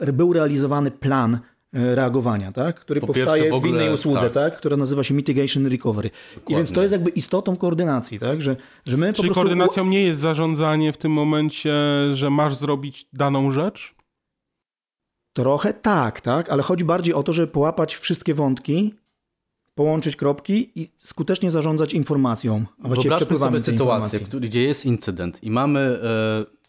y, 0.00 0.12
był 0.12 0.32
realizowany 0.32 0.90
plan 0.90 1.38
reagowania, 1.72 2.52
tak? 2.52 2.80
który 2.80 3.00
po 3.00 3.06
powstaje 3.06 3.50
w, 3.50 3.54
ogóle, 3.54 3.72
w, 3.72 3.74
innej 3.74 3.94
usłudze, 3.94 4.20
tak. 4.20 4.32
tak. 4.32 4.56
która 4.56 4.76
nazywa 4.76 5.02
się 5.02 5.14
Mitigation 5.14 5.66
Recovery. 5.66 6.10
Dokładnie. 6.34 6.54
I 6.54 6.56
więc 6.56 6.72
to 6.72 6.82
jest 6.82 6.92
jakby 6.92 7.10
istotą 7.10 7.56
koordynacji, 7.56 8.18
tak? 8.18 8.42
że, 8.42 8.56
że 8.86 8.96
my 8.96 9.12
Czyli 9.12 9.28
prostu... 9.28 9.34
koordynacją 9.34 9.86
nie 9.86 10.02
jest 10.02 10.20
zarządzanie 10.20 10.92
w 10.92 10.96
tym 10.96 11.12
momencie, 11.12 11.74
że 12.12 12.30
masz 12.30 12.54
zrobić 12.54 13.06
daną 13.12 13.50
rzecz? 13.50 13.94
Trochę 15.32 15.74
tak, 15.74 16.20
tak, 16.20 16.50
ale 16.50 16.62
chodzi 16.62 16.84
bardziej 16.84 17.14
o 17.14 17.22
to, 17.22 17.32
żeby 17.32 17.48
połapać 17.48 17.96
wszystkie 17.96 18.34
wątki, 18.34 18.94
połączyć 19.74 20.16
kropki 20.16 20.80
i 20.80 20.88
skutecznie 20.98 21.50
zarządzać 21.50 21.94
informacją. 21.94 22.64
A 22.82 22.88
Wyobraźmy 22.88 23.38
sobie 23.38 23.60
sytuację, 23.60 24.20
gdzie 24.40 24.62
jest 24.62 24.86
incydent 24.86 25.44
i 25.44 25.50
mamy... 25.50 26.00
Yy 26.48 26.61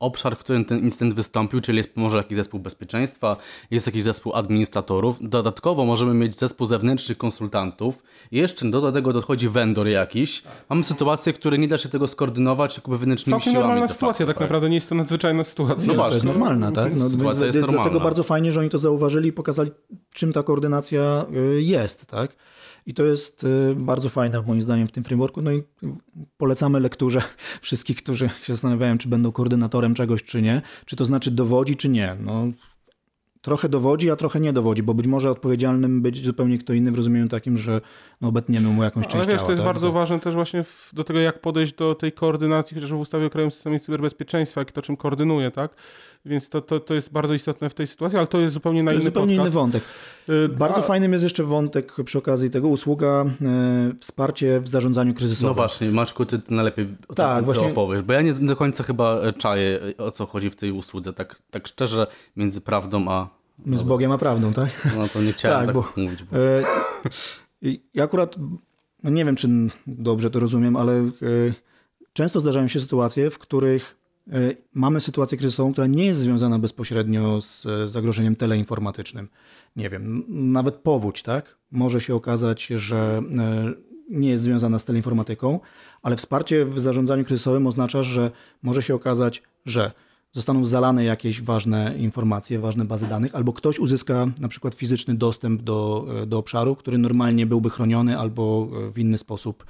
obszar, 0.00 0.36
w 0.36 0.38
którym 0.38 0.64
ten 0.64 0.78
incydent 0.78 1.14
wystąpił, 1.14 1.60
czyli 1.60 1.78
jest 1.78 1.96
może 1.96 2.16
jakiś 2.16 2.36
zespół 2.36 2.60
bezpieczeństwa, 2.60 3.36
jest 3.70 3.86
jakiś 3.86 4.02
zespół 4.02 4.34
administratorów. 4.34 5.18
Dodatkowo 5.20 5.84
możemy 5.84 6.14
mieć 6.14 6.38
zespół 6.38 6.66
zewnętrznych 6.66 7.18
konsultantów. 7.18 8.02
I 8.30 8.36
jeszcze 8.36 8.70
do 8.70 8.92
tego 8.92 9.12
dochodzi 9.12 9.48
vendor 9.48 9.88
jakiś. 9.88 10.42
Mamy 10.70 10.84
sytuację, 10.84 11.32
w 11.32 11.38
której 11.38 11.60
nie 11.60 11.68
da 11.68 11.78
się 11.78 11.88
tego 11.88 12.06
skoordynować 12.06 12.76
jakby 12.76 12.98
wewnętrznymi 12.98 13.32
Całkiem 13.32 13.52
siłami. 13.52 13.68
normalna 13.68 13.88
sytuacja, 13.88 14.26
tak, 14.26 14.34
tak 14.34 14.40
naprawdę 14.40 14.68
nie 14.68 14.74
jest 14.74 14.88
to 14.88 14.94
nadzwyczajna 14.94 15.44
sytuacja. 15.44 15.86
No 15.86 15.94
właśnie. 15.94 16.20
To 16.20 16.26
jest 16.26 16.38
normalna, 16.38 16.72
tak? 16.72 16.96
No, 16.96 17.08
sytuacja 17.08 17.46
jest 17.46 17.58
normalna. 17.58 17.82
Dlatego 17.82 18.04
bardzo 18.04 18.22
fajnie, 18.22 18.52
że 18.52 18.60
oni 18.60 18.70
to 18.70 18.78
zauważyli 18.78 19.28
i 19.28 19.32
pokazali, 19.32 19.70
czym 20.14 20.32
ta 20.32 20.42
koordynacja 20.42 21.26
y, 21.56 21.62
jest, 21.62 22.06
tak? 22.06 22.36
I 22.86 22.94
to 22.94 23.04
jest 23.04 23.44
y, 23.44 23.74
bardzo 23.76 24.08
fajne 24.08 24.42
moim 24.42 24.62
zdaniem 24.62 24.88
w 24.88 24.92
tym 24.92 25.04
frameworku. 25.04 25.42
No 25.42 25.52
i 25.52 25.62
polecamy 26.36 26.80
lekturze 26.80 27.22
wszystkich, 27.62 27.96
którzy 27.96 28.28
się 28.28 28.54
zastanawiają, 28.54 28.98
czy 28.98 29.08
będą 29.08 29.32
koordynatorem 29.32 29.94
czegoś, 29.94 30.24
czy 30.24 30.42
nie. 30.42 30.62
Czy 30.84 30.96
to 30.96 31.04
znaczy 31.04 31.30
dowodzi, 31.30 31.76
czy 31.76 31.88
nie. 31.88 32.16
No, 32.20 32.46
trochę 33.46 33.68
dowodzi, 33.68 34.10
a 34.10 34.16
trochę 34.16 34.40
nie 34.40 34.52
dowodzi, 34.52 34.82
bo 34.82 34.94
być 34.94 35.06
może 35.06 35.30
odpowiedzialnym 35.30 36.02
być 36.02 36.24
zupełnie 36.24 36.58
kto 36.58 36.72
inny 36.72 36.92
w 36.92 36.94
rozumieniu 36.96 37.28
takim, 37.28 37.56
że 37.56 37.80
no, 38.20 38.28
obetniemy 38.28 38.68
mu 38.68 38.82
jakąś 38.82 39.04
część 39.04 39.14
Ale 39.14 39.24
wiesz, 39.24 39.34
ciała, 39.34 39.46
to 39.46 39.52
jest 39.52 39.62
tak? 39.62 39.66
bardzo 39.66 39.92
ważne 39.92 40.20
też 40.20 40.34
właśnie 40.34 40.62
w, 40.62 40.90
do 40.92 41.04
tego, 41.04 41.20
jak 41.20 41.40
podejść 41.40 41.74
do 41.74 41.94
tej 41.94 42.12
koordynacji, 42.12 42.74
chociażby 42.74 42.96
w 42.96 43.00
ustawie 43.00 43.26
o 43.26 43.30
Krajowym 43.30 43.50
Systemie 43.50 43.80
Cyberbezpieczeństwa, 43.80 44.60
jak 44.60 44.72
to 44.72 44.82
czym 44.82 44.96
koordynuje, 44.96 45.50
tak? 45.50 45.74
Więc 46.26 46.48
to, 46.48 46.60
to, 46.60 46.80
to 46.80 46.94
jest 46.94 47.12
bardzo 47.12 47.34
istotne 47.34 47.70
w 47.70 47.74
tej 47.74 47.86
sytuacji, 47.86 48.18
ale 48.18 48.26
to 48.26 48.38
jest 48.38 48.54
zupełnie 48.54 48.82
na 48.82 48.90
to 48.90 48.94
inny 48.94 49.04
zupełnie 49.04 49.36
podcast. 49.36 49.54
inny 49.54 49.60
wątek. 49.60 49.82
Y, 50.28 50.48
bardzo 50.48 50.78
a... 50.78 50.82
fajnym 50.82 51.12
jest 51.12 51.22
jeszcze 51.22 51.44
wątek 51.44 51.92
przy 52.04 52.18
okazji 52.18 52.50
tego 52.50 52.68
usługa 52.68 53.24
e, 53.42 53.92
wsparcie 54.00 54.60
w 54.60 54.68
zarządzaniu 54.68 55.14
kryzysowym. 55.14 55.48
No 55.48 55.54
właśnie, 55.54 55.90
Maczku, 55.90 56.26
ty 56.26 56.40
najlepiej 56.50 56.88
o 57.08 57.14
tak, 57.14 57.44
właśnie... 57.44 57.66
opowiesz, 57.66 58.02
bo 58.02 58.12
ja 58.12 58.22
nie 58.22 58.32
do 58.32 58.56
końca 58.56 58.84
chyba 58.84 59.32
czaję, 59.32 59.80
o 59.98 60.10
co 60.10 60.26
chodzi 60.26 60.50
w 60.50 60.56
tej 60.56 60.72
usłudze. 60.72 61.12
Tak, 61.12 61.36
tak 61.50 61.68
szczerze, 61.68 62.06
między 62.36 62.60
prawdą 62.60 63.08
a 63.08 63.28
z 63.74 63.82
Bogiem 63.82 64.12
a 64.12 64.18
prawdą, 64.18 64.52
tak? 64.52 64.68
No 64.96 65.08
to 65.08 65.22
nie 65.22 65.32
chciałem 65.32 65.58
tak, 65.58 65.66
tak 65.66 65.74
bo, 65.74 66.02
mówić. 66.02 66.22
Bo... 66.22 66.36
E, 66.36 66.62
ja 67.94 68.04
akurat, 68.04 68.36
no 69.02 69.10
nie 69.10 69.24
wiem, 69.24 69.36
czy 69.36 69.48
dobrze 69.86 70.30
to 70.30 70.38
rozumiem, 70.38 70.76
ale 70.76 70.92
e, 70.92 71.10
często 72.12 72.40
zdarzają 72.40 72.68
się 72.68 72.80
sytuacje, 72.80 73.30
w 73.30 73.38
których 73.38 73.96
e, 74.02 74.05
mamy 74.74 75.00
sytuację 75.00 75.38
kryzysową, 75.38 75.72
która 75.72 75.86
nie 75.86 76.04
jest 76.04 76.20
związana 76.20 76.58
bezpośrednio 76.58 77.40
z 77.40 77.66
zagrożeniem 77.90 78.36
teleinformatycznym. 78.36 79.28
Nie 79.76 79.90
wiem, 79.90 80.24
nawet 80.28 80.74
powódź, 80.74 81.22
tak? 81.22 81.56
Może 81.70 82.00
się 82.00 82.14
okazać, 82.14 82.66
że 82.66 83.22
nie 84.10 84.28
jest 84.28 84.44
związana 84.44 84.78
z 84.78 84.84
teleinformatyką, 84.84 85.60
ale 86.02 86.16
wsparcie 86.16 86.64
w 86.64 86.80
zarządzaniu 86.80 87.24
kryzysowym 87.24 87.66
oznacza, 87.66 88.02
że 88.02 88.30
może 88.62 88.82
się 88.82 88.94
okazać, 88.94 89.42
że 89.66 89.92
zostaną 90.32 90.66
zalane 90.66 91.04
jakieś 91.04 91.42
ważne 91.42 91.94
informacje, 91.98 92.58
ważne 92.58 92.84
bazy 92.84 93.06
danych, 93.06 93.34
albo 93.34 93.52
ktoś 93.52 93.78
uzyska 93.78 94.26
na 94.40 94.48
przykład 94.48 94.74
fizyczny 94.74 95.14
dostęp 95.14 95.62
do, 95.62 96.06
do 96.26 96.38
obszaru, 96.38 96.76
który 96.76 96.98
normalnie 96.98 97.46
byłby 97.46 97.70
chroniony 97.70 98.18
albo 98.18 98.68
w 98.92 98.98
inny 98.98 99.18
sposób 99.18 99.66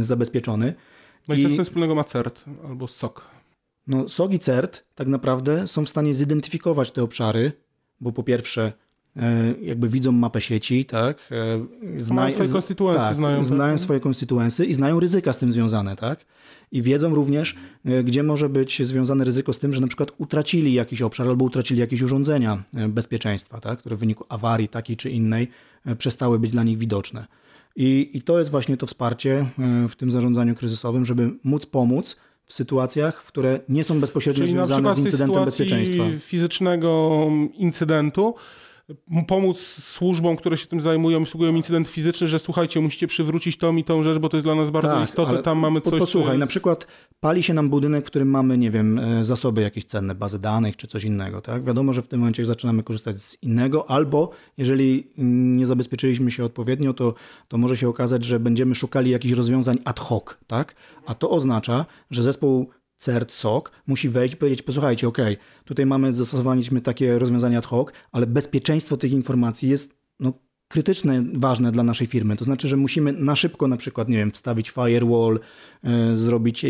zabezpieczony. 0.00 0.74
No 1.28 1.34
i, 1.34 1.40
i 1.40 1.42
co 1.42 1.48
z 1.48 1.56
tym 1.56 1.64
wspólnego 1.64 1.94
ma 1.94 2.04
CERT 2.04 2.44
albo 2.68 2.88
SOC? 2.88 3.20
No, 3.86 4.08
SOC 4.08 4.32
i 4.32 4.38
CERT 4.38 4.84
tak 4.94 5.08
naprawdę 5.08 5.68
są 5.68 5.84
w 5.84 5.88
stanie 5.88 6.14
zidentyfikować 6.14 6.90
te 6.90 7.02
obszary, 7.02 7.52
bo 8.00 8.12
po 8.12 8.22
pierwsze 8.22 8.72
E, 9.16 9.54
jakby 9.62 9.88
widzą 9.88 10.12
mapę 10.12 10.40
sieci, 10.40 10.84
tak? 10.84 11.28
E, 11.30 12.00
Zna, 12.00 12.30
swoje 12.30 12.48
konstytuencje 12.48 13.08
tak, 13.08 13.16
znają. 13.16 13.44
Znają 13.44 13.78
swoje 13.78 14.00
konstytuencje 14.00 14.66
i 14.66 14.74
znają 14.74 15.00
ryzyka 15.00 15.32
z 15.32 15.38
tym 15.38 15.52
związane, 15.52 15.96
tak? 15.96 16.24
I 16.72 16.82
wiedzą 16.82 17.14
również, 17.14 17.56
e, 17.84 18.04
gdzie 18.04 18.22
może 18.22 18.48
być 18.48 18.86
związane 18.86 19.24
ryzyko 19.24 19.52
z 19.52 19.58
tym, 19.58 19.72
że 19.72 19.80
na 19.80 19.86
przykład 19.86 20.12
utracili 20.18 20.72
jakiś 20.72 21.02
obszar 21.02 21.28
albo 21.28 21.44
utracili 21.44 21.80
jakieś 21.80 22.02
urządzenia 22.02 22.62
bezpieczeństwa, 22.88 23.60
tak? 23.60 23.78
które 23.78 23.96
w 23.96 23.98
wyniku 23.98 24.24
awarii 24.28 24.68
takiej 24.68 24.96
czy 24.96 25.10
innej 25.10 25.48
przestały 25.98 26.38
być 26.38 26.50
dla 26.50 26.62
nich 26.62 26.78
widoczne. 26.78 27.26
I, 27.76 28.10
I 28.14 28.22
to 28.22 28.38
jest 28.38 28.50
właśnie 28.50 28.76
to 28.76 28.86
wsparcie 28.86 29.46
w 29.88 29.96
tym 29.96 30.10
zarządzaniu 30.10 30.54
kryzysowym, 30.54 31.04
żeby 31.04 31.30
móc 31.44 31.66
pomóc 31.66 32.16
w 32.46 32.52
sytuacjach, 32.52 33.24
które 33.24 33.60
nie 33.68 33.84
są 33.84 34.00
bezpośrednio 34.00 34.40
Czyli 34.40 34.52
związane 34.52 34.94
z 34.94 34.98
incydentem 34.98 35.44
bezpieczeństwa. 35.44 36.04
fizycznego 36.18 37.20
incydentu 37.54 38.34
pomóc 39.26 39.58
służbom, 39.58 40.36
które 40.36 40.56
się 40.56 40.66
tym 40.66 40.80
zajmują, 40.80 41.22
usługują 41.22 41.54
incydent 41.54 41.88
fizyczny, 41.88 42.28
że 42.28 42.38
słuchajcie, 42.38 42.80
musicie 42.80 43.06
przywrócić 43.06 43.56
tą 43.56 43.76
i 43.76 43.84
tą 43.84 44.02
rzecz, 44.02 44.18
bo 44.18 44.28
to 44.28 44.36
jest 44.36 44.46
dla 44.46 44.54
nas 44.54 44.70
bardzo 44.70 44.88
tak, 44.88 45.04
istotne, 45.04 45.42
tam 45.42 45.58
mamy 45.58 45.80
coś... 45.80 46.00
Posłuchaj, 46.00 46.30
jest... 46.30 46.40
na 46.40 46.46
przykład 46.46 46.86
pali 47.20 47.42
się 47.42 47.54
nam 47.54 47.70
budynek, 47.70 48.04
w 48.04 48.06
którym 48.06 48.30
mamy, 48.30 48.58
nie 48.58 48.70
wiem, 48.70 48.98
e, 48.98 49.24
zasoby 49.24 49.62
jakieś 49.62 49.84
cenne, 49.84 50.14
bazy 50.14 50.38
danych 50.38 50.76
czy 50.76 50.86
coś 50.86 51.04
innego, 51.04 51.40
tak? 51.40 51.64
Wiadomo, 51.64 51.92
że 51.92 52.02
w 52.02 52.08
tym 52.08 52.20
momencie 52.20 52.44
zaczynamy 52.44 52.82
korzystać 52.82 53.16
z 53.16 53.42
innego, 53.42 53.90
albo 53.90 54.30
jeżeli 54.58 55.06
nie 55.18 55.66
zabezpieczyliśmy 55.66 56.30
się 56.30 56.44
odpowiednio, 56.44 56.94
to, 56.94 57.14
to 57.48 57.58
może 57.58 57.76
się 57.76 57.88
okazać, 57.88 58.24
że 58.24 58.40
będziemy 58.40 58.74
szukali 58.74 59.10
jakichś 59.10 59.34
rozwiązań 59.34 59.78
ad 59.84 60.00
hoc, 60.00 60.24
tak? 60.46 60.74
A 61.06 61.14
to 61.14 61.30
oznacza, 61.30 61.86
że 62.10 62.22
zespół 62.22 62.70
CERT, 63.02 63.32
SOC 63.32 63.64
musi 63.86 64.08
wejść 64.08 64.34
i 64.34 64.36
powiedzieć, 64.36 64.62
posłuchajcie, 64.62 65.08
ok, 65.08 65.18
tutaj 65.64 65.86
mamy, 65.86 66.12
zastosowaliśmy 66.12 66.80
takie 66.80 67.18
rozwiązania 67.18 67.58
ad 67.58 67.66
hoc, 67.66 67.88
ale 68.12 68.26
bezpieczeństwo 68.26 68.96
tych 68.96 69.12
informacji 69.12 69.68
jest 69.68 69.94
no, 70.20 70.32
krytyczne, 70.68 71.24
ważne 71.34 71.72
dla 71.72 71.82
naszej 71.82 72.06
firmy. 72.06 72.36
To 72.36 72.44
znaczy, 72.44 72.68
że 72.68 72.76
musimy 72.76 73.12
na 73.12 73.36
szybko 73.36 73.68
na 73.68 73.76
przykład, 73.76 74.08
nie 74.08 74.16
wiem, 74.16 74.30
wstawić 74.30 74.70
firewall, 74.70 75.40
yy, 75.82 76.16
zrobić 76.16 76.66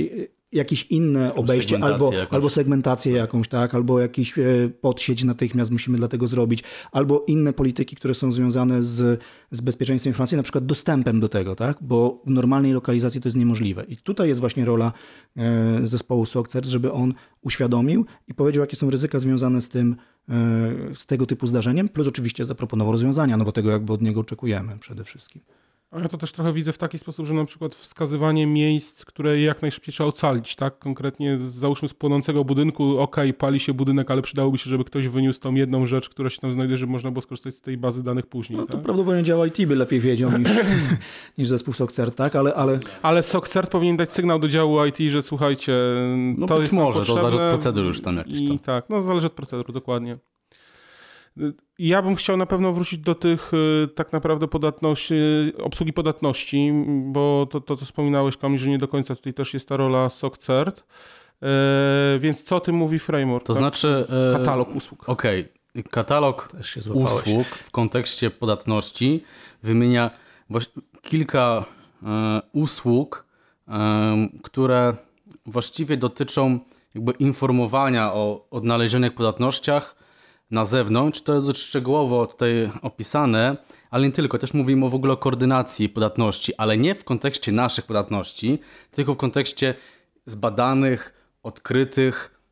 jakieś 0.52 0.86
inne 0.90 1.34
obejście 1.34 1.78
albo, 1.84 2.10
albo 2.30 2.50
segmentację 2.50 3.12
jakąś, 3.12 3.48
tak, 3.48 3.74
albo 3.74 4.00
jakiś 4.00 4.38
e, 4.38 4.42
podsieć 4.80 5.24
natychmiast 5.24 5.70
musimy 5.70 5.98
dlatego 5.98 6.26
zrobić, 6.26 6.64
albo 6.92 7.24
inne 7.26 7.52
polityki, 7.52 7.96
które 7.96 8.14
są 8.14 8.32
związane 8.32 8.82
z, 8.82 9.20
z 9.50 9.60
bezpieczeństwem 9.60 10.10
informacji, 10.10 10.36
na 10.36 10.42
przykład 10.42 10.66
dostępem 10.66 11.20
do 11.20 11.28
tego, 11.28 11.56
tak, 11.56 11.78
bo 11.80 12.22
w 12.26 12.30
normalnej 12.30 12.72
lokalizacji 12.72 13.20
to 13.20 13.28
jest 13.28 13.38
niemożliwe. 13.38 13.84
I 13.84 13.96
tutaj 13.96 14.28
jest 14.28 14.40
właśnie 14.40 14.64
rola 14.64 14.92
e, 15.36 15.86
zespołu 15.86 16.26
SOCCERT, 16.26 16.66
żeby 16.66 16.92
on 16.92 17.14
uświadomił 17.42 18.06
i 18.28 18.34
powiedział, 18.34 18.60
jakie 18.60 18.76
są 18.76 18.90
ryzyka 18.90 19.20
związane 19.20 19.60
z 19.60 19.68
tym, 19.68 19.96
e, 20.28 20.34
z 20.94 21.06
tego 21.06 21.26
typu 21.26 21.46
zdarzeniem, 21.46 21.88
plus 21.88 22.06
oczywiście 22.06 22.44
zaproponował 22.44 22.92
rozwiązania, 22.92 23.36
no 23.36 23.44
bo 23.44 23.52
tego 23.52 23.70
jakby 23.70 23.92
od 23.92 24.02
niego 24.02 24.20
oczekujemy 24.20 24.78
przede 24.78 25.04
wszystkim. 25.04 25.42
A 25.92 26.00
ja 26.00 26.08
to 26.08 26.18
też 26.18 26.32
trochę 26.32 26.52
widzę 26.52 26.72
w 26.72 26.78
taki 26.78 26.98
sposób, 26.98 27.26
że 27.26 27.34
na 27.34 27.44
przykład 27.44 27.74
wskazywanie 27.74 28.46
miejsc, 28.46 29.04
które 29.04 29.40
jak 29.40 29.62
najszybciej 29.62 29.94
trzeba 29.94 30.08
ocalić, 30.08 30.56
tak? 30.56 30.78
Konkretnie 30.78 31.38
załóżmy 31.38 31.88
z 31.88 31.94
płonącego 31.94 32.44
budynku, 32.44 32.98
ok, 32.98 33.16
pali 33.38 33.60
się 33.60 33.74
budynek, 33.74 34.10
ale 34.10 34.22
przydałoby 34.22 34.58
się, 34.58 34.70
żeby 34.70 34.84
ktoś 34.84 35.08
wyniósł 35.08 35.40
tą 35.40 35.54
jedną 35.54 35.86
rzecz, 35.86 36.08
która 36.08 36.30
się 36.30 36.40
tam 36.40 36.52
znajduje, 36.52 36.76
żeby 36.76 36.92
można 36.92 37.10
było 37.10 37.22
skorzystać 37.22 37.54
z 37.54 37.60
tej 37.60 37.76
bazy 37.76 38.02
danych 38.02 38.26
później. 38.26 38.58
No 38.58 38.66
to 38.66 38.72
tak? 38.72 38.82
prawdopodobnie 38.82 39.22
działa 39.22 39.46
IT 39.46 39.66
by 39.66 39.76
lepiej 39.76 40.00
wiedział 40.00 40.38
niż, 40.38 40.50
niż 41.38 41.48
zespół 41.48 41.74
SOCCERT, 41.74 42.16
tak? 42.16 42.36
Ale, 42.36 42.54
ale... 42.54 42.78
ale 43.02 43.22
SOCCERT 43.22 43.70
powinien 43.70 43.96
dać 43.96 44.12
sygnał 44.12 44.38
do 44.38 44.48
działu 44.48 44.84
IT, 44.84 44.98
że 44.98 45.22
słuchajcie, 45.22 45.76
no 46.38 46.46
to 46.46 46.60
jest 46.60 46.72
może, 46.72 47.04
to 47.04 47.14
zależy 47.14 47.42
od 47.42 47.50
procedur 47.50 47.84
już 47.84 48.00
tam 48.00 48.16
jakiś. 48.16 48.40
I 48.40 48.58
tak, 48.58 48.84
no 48.88 49.02
zależy 49.02 49.26
od 49.26 49.32
procedur, 49.32 49.72
dokładnie. 49.72 50.18
Ja 51.78 52.02
bym 52.02 52.14
chciał 52.14 52.36
na 52.36 52.46
pewno 52.46 52.72
wrócić 52.72 52.98
do 52.98 53.14
tych 53.14 53.54
y, 53.54 53.88
tak 53.94 54.12
naprawdę 54.12 54.48
podatności, 54.48 55.14
obsługi 55.58 55.92
podatności, 55.92 56.72
bo 57.06 57.46
to, 57.50 57.60
to 57.60 57.76
co 57.76 57.84
wspominałeś 57.84 58.36
Kamil, 58.36 58.58
że 58.58 58.68
nie 58.68 58.78
do 58.78 58.88
końca 58.88 59.16
tutaj 59.16 59.34
też 59.34 59.54
jest 59.54 59.68
ta 59.68 59.76
rola 59.76 60.08
SOCCERT. 60.08 60.84
E, 61.42 62.18
więc 62.18 62.42
co 62.42 62.56
o 62.56 62.60
tym 62.60 62.76
mówi 62.76 62.98
framework? 62.98 63.46
To 63.46 63.52
tak? 63.52 63.60
znaczy... 63.60 64.06
E, 64.32 64.38
katalog 64.38 64.74
usług. 64.74 65.08
Okej, 65.08 65.48
okay. 65.70 65.82
katalog 65.82 66.48
usług 66.94 67.46
w 67.46 67.70
kontekście 67.70 68.30
podatności 68.30 69.24
wymienia 69.62 70.10
kilka 71.02 71.64
usług, 72.52 73.26
które 74.42 74.96
właściwie 75.46 75.96
dotyczą 75.96 76.58
jakby 76.94 77.12
informowania 77.12 78.12
o 78.12 78.46
odnalezionych 78.50 79.14
podatnościach 79.14 80.01
na 80.52 80.64
zewnątrz. 80.64 81.20
To 81.20 81.34
jest 81.34 81.58
szczegółowo 81.58 82.26
tutaj 82.26 82.70
opisane, 82.82 83.56
ale 83.90 84.06
nie 84.06 84.12
tylko. 84.12 84.38
Też 84.38 84.54
mówimy 84.54 84.90
w 84.90 84.94
ogóle 84.94 85.12
o 85.12 85.16
koordynacji 85.16 85.88
podatności, 85.88 86.54
ale 86.54 86.78
nie 86.78 86.94
w 86.94 87.04
kontekście 87.04 87.52
naszych 87.52 87.86
podatności, 87.86 88.58
tylko 88.90 89.14
w 89.14 89.16
kontekście 89.16 89.74
zbadanych, 90.26 91.14
odkrytych, 91.42 92.42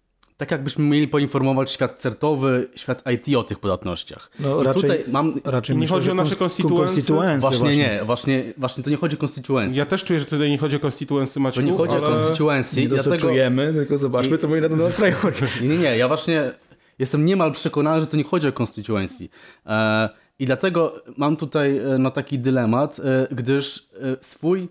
tak 0.40 0.50
jakbyśmy 0.50 0.84
mieli 0.84 1.08
poinformować 1.08 1.70
świat 1.70 2.00
certowy, 2.00 2.68
świat 2.76 3.02
IT 3.14 3.36
o 3.36 3.42
tych 3.42 3.58
podatnościach. 3.58 4.30
No, 4.40 4.62
raczej, 4.62 4.82
tutaj 4.82 5.04
mam, 5.08 5.34
raczej 5.44 5.76
nie 5.76 5.80
myślę, 5.80 5.96
chodzi 5.96 6.10
o 6.10 6.14
nasze 6.14 6.36
konstytuencje. 6.36 7.02
Właśnie, 7.02 7.38
właśnie, 7.38 7.76
nie, 7.76 8.00
właśnie, 8.04 8.52
właśnie 8.56 8.84
to 8.84 8.90
nie 8.90 8.96
chodzi 8.96 9.16
o 9.16 9.18
konstytuencję. 9.18 9.78
Ja 9.78 9.86
też 9.86 10.04
czuję, 10.04 10.20
że 10.20 10.26
tutaj 10.26 10.50
nie 10.50 10.58
chodzi 10.58 10.76
o 10.76 10.80
konstytuencję 10.80 11.42
Maciu, 11.42 11.60
To 11.60 11.66
nie 11.66 11.76
chodzi 11.76 11.96
ale... 11.96 12.06
o 12.06 12.10
konstytuencję. 12.10 12.82
Nie 12.82 12.88
to, 12.88 12.94
dlatego... 12.94 13.18
czujemy, 13.18 13.72
tylko 13.72 13.98
zobaczmy, 13.98 14.36
I... 14.36 14.38
co 14.38 14.48
mówi 14.48 14.60
na 14.60 14.68
ten 14.68 14.92
framework. 14.92 15.60
Nie, 15.60 15.68
nie, 15.68 15.78
nie, 15.78 15.96
ja 15.96 16.08
właśnie 16.08 16.52
jestem 17.00 17.24
niemal 17.24 17.52
przekonany, 17.52 18.00
że 18.00 18.06
to 18.06 18.16
nie 18.16 18.24
chodzi 18.24 18.48
o 18.48 18.52
konstytuencji. 18.52 19.30
E, 19.66 20.08
I 20.38 20.46
dlatego 20.46 21.02
mam 21.16 21.36
tutaj 21.36 21.78
e, 21.78 21.98
no, 21.98 22.10
taki 22.10 22.38
dylemat, 22.38 22.98
e, 22.98 23.34
gdyż 23.34 23.88
swój 24.20 24.68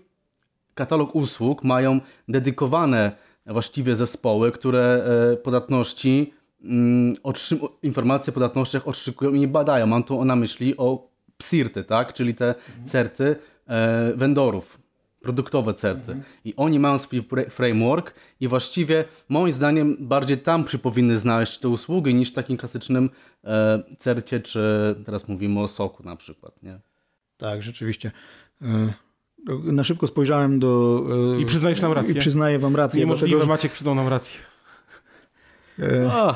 katalog 0.74 1.14
usług 1.14 1.64
mają 1.64 2.00
dedykowane 2.28 3.12
właściwie 3.46 3.96
zespoły, 3.96 4.52
które 4.52 5.04
podatności, 5.42 6.32
mm, 6.62 7.14
informacje 7.82 8.30
o 8.30 8.34
podatnościach 8.34 8.88
otrzykują 8.88 9.34
i 9.34 9.40
nie 9.40 9.48
badają. 9.48 9.86
Mam 9.86 10.02
tu 10.02 10.24
na 10.24 10.36
myśli 10.36 10.76
o 10.76 11.08
PSIRTy, 11.38 11.84
tak? 11.84 12.12
czyli 12.12 12.34
te 12.34 12.54
certy 12.86 13.36
vendorów, 14.14 14.79
produktowe 15.20 15.74
certy. 15.74 16.12
Mhm. 16.12 16.22
I 16.44 16.54
oni 16.56 16.78
mają 16.78 16.98
swój 16.98 17.22
framework 17.50 18.14
i 18.40 18.48
właściwie 18.48 19.04
moim 19.28 19.52
zdaniem 19.52 19.96
bardziej 20.00 20.38
tam 20.38 20.64
przy 20.64 20.78
powinny 20.78 21.18
znaleźć 21.18 21.58
te 21.58 21.68
usługi 21.68 22.14
niż 22.14 22.30
w 22.30 22.34
takim 22.34 22.56
klasycznym 22.56 23.10
e, 23.44 23.82
cercie, 23.98 24.40
czy 24.40 24.94
teraz 25.06 25.28
mówimy 25.28 25.60
o 25.60 25.68
soku 25.68 26.02
na 26.02 26.16
przykład. 26.16 26.62
Nie? 26.62 26.80
Tak, 27.36 27.62
rzeczywiście. 27.62 28.10
E, 28.62 28.92
na 29.72 29.84
szybko 29.84 30.06
spojrzałem 30.06 30.58
do... 30.58 31.02
E, 31.36 31.40
I 31.40 31.46
przyznajesz 31.46 31.80
nam 31.80 31.92
rację. 31.92 32.14
I 32.14 32.18
przyznaję 32.18 32.58
wam 32.58 32.76
rację. 32.76 33.00
Niemożliwe, 33.00 33.28
dlatego, 33.28 33.44
że... 33.44 33.48
Maciek 33.48 33.72
przyznał 33.72 33.94
nam 33.94 34.08
rację. 34.08 34.40
E, 35.78 36.34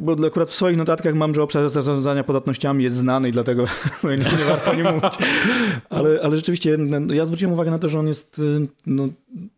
bo 0.00 0.26
akurat 0.26 0.48
w 0.48 0.54
swoich 0.54 0.76
notatkach 0.76 1.14
mam, 1.14 1.34
że 1.34 1.42
obszar 1.42 1.70
zarządzania 1.70 2.24
podatnościami 2.24 2.84
jest 2.84 2.96
znany 2.96 3.28
i 3.28 3.32
dlatego 3.32 3.64
nie, 4.04 4.16
nie 4.38 4.44
warto 4.44 4.74
nie 4.74 4.84
mówić. 4.84 5.14
Ale, 5.90 6.20
ale 6.22 6.36
rzeczywiście 6.36 6.76
no, 6.78 7.14
ja 7.14 7.26
zwróciłem 7.26 7.54
uwagę 7.54 7.70
na 7.70 7.78
to, 7.78 7.88
że 7.88 7.98
on 7.98 8.06
jest 8.06 8.38
y, 8.38 8.68
no, 8.86 9.08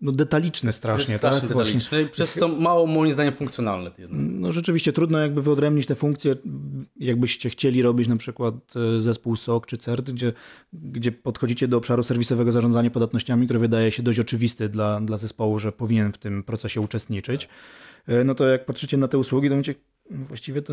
no 0.01 0.13
detaliczny 0.13 0.73
strasznie. 0.73 1.13
Jest 1.13 1.21
strasznie 1.21 1.49
tak? 1.49 1.59
detaliczny 1.59 2.03
i 2.03 2.09
przez 2.09 2.33
to 2.33 2.49
mało 2.49 2.87
moim 2.87 3.13
zdaniem 3.13 3.35
funkcjonalny. 3.35 3.91
No 4.11 4.53
rzeczywiście 4.53 4.93
trudno 4.93 5.19
jakby 5.19 5.43
wyodrębnić 5.43 5.87
te 5.87 5.95
funkcje, 5.95 6.35
jakbyście 6.97 7.51
chcieli 7.51 7.83
robić 7.83 8.09
na 8.09 8.17
przykład 8.17 8.55
y, 8.97 9.01
zespół 9.01 9.37
SOC 9.37 9.67
czy 9.67 9.77
CERT, 9.77 10.11
gdzie, 10.11 10.33
gdzie 10.73 11.13
podchodzicie 11.13 11.69
do 11.69 11.77
obszaru 11.77 12.03
serwisowego 12.03 12.53
zarządzania 12.53 12.91
podatnościami, 12.91 13.45
który 13.45 13.61
wydaje 13.61 13.91
się 13.91 14.03
dość 14.03 14.19
oczywisty 14.19 14.69
dla, 14.69 15.01
dla 15.01 15.17
zespołu, 15.17 15.59
że 15.59 15.73
powinien 15.73 16.13
w 16.13 16.19
tym 16.19 16.43
procesie 16.43 16.81
uczestniczyć. 16.81 17.47
Tak. 17.47 18.17
No 18.25 18.35
to 18.35 18.47
jak 18.47 18.67
patrzycie 18.67 18.97
na 18.97 19.09
te 19.09 19.19
usługi, 19.19 19.49
to 19.49 19.55
mówicie, 19.55 19.75
właściwie 20.11 20.63
to, 20.63 20.73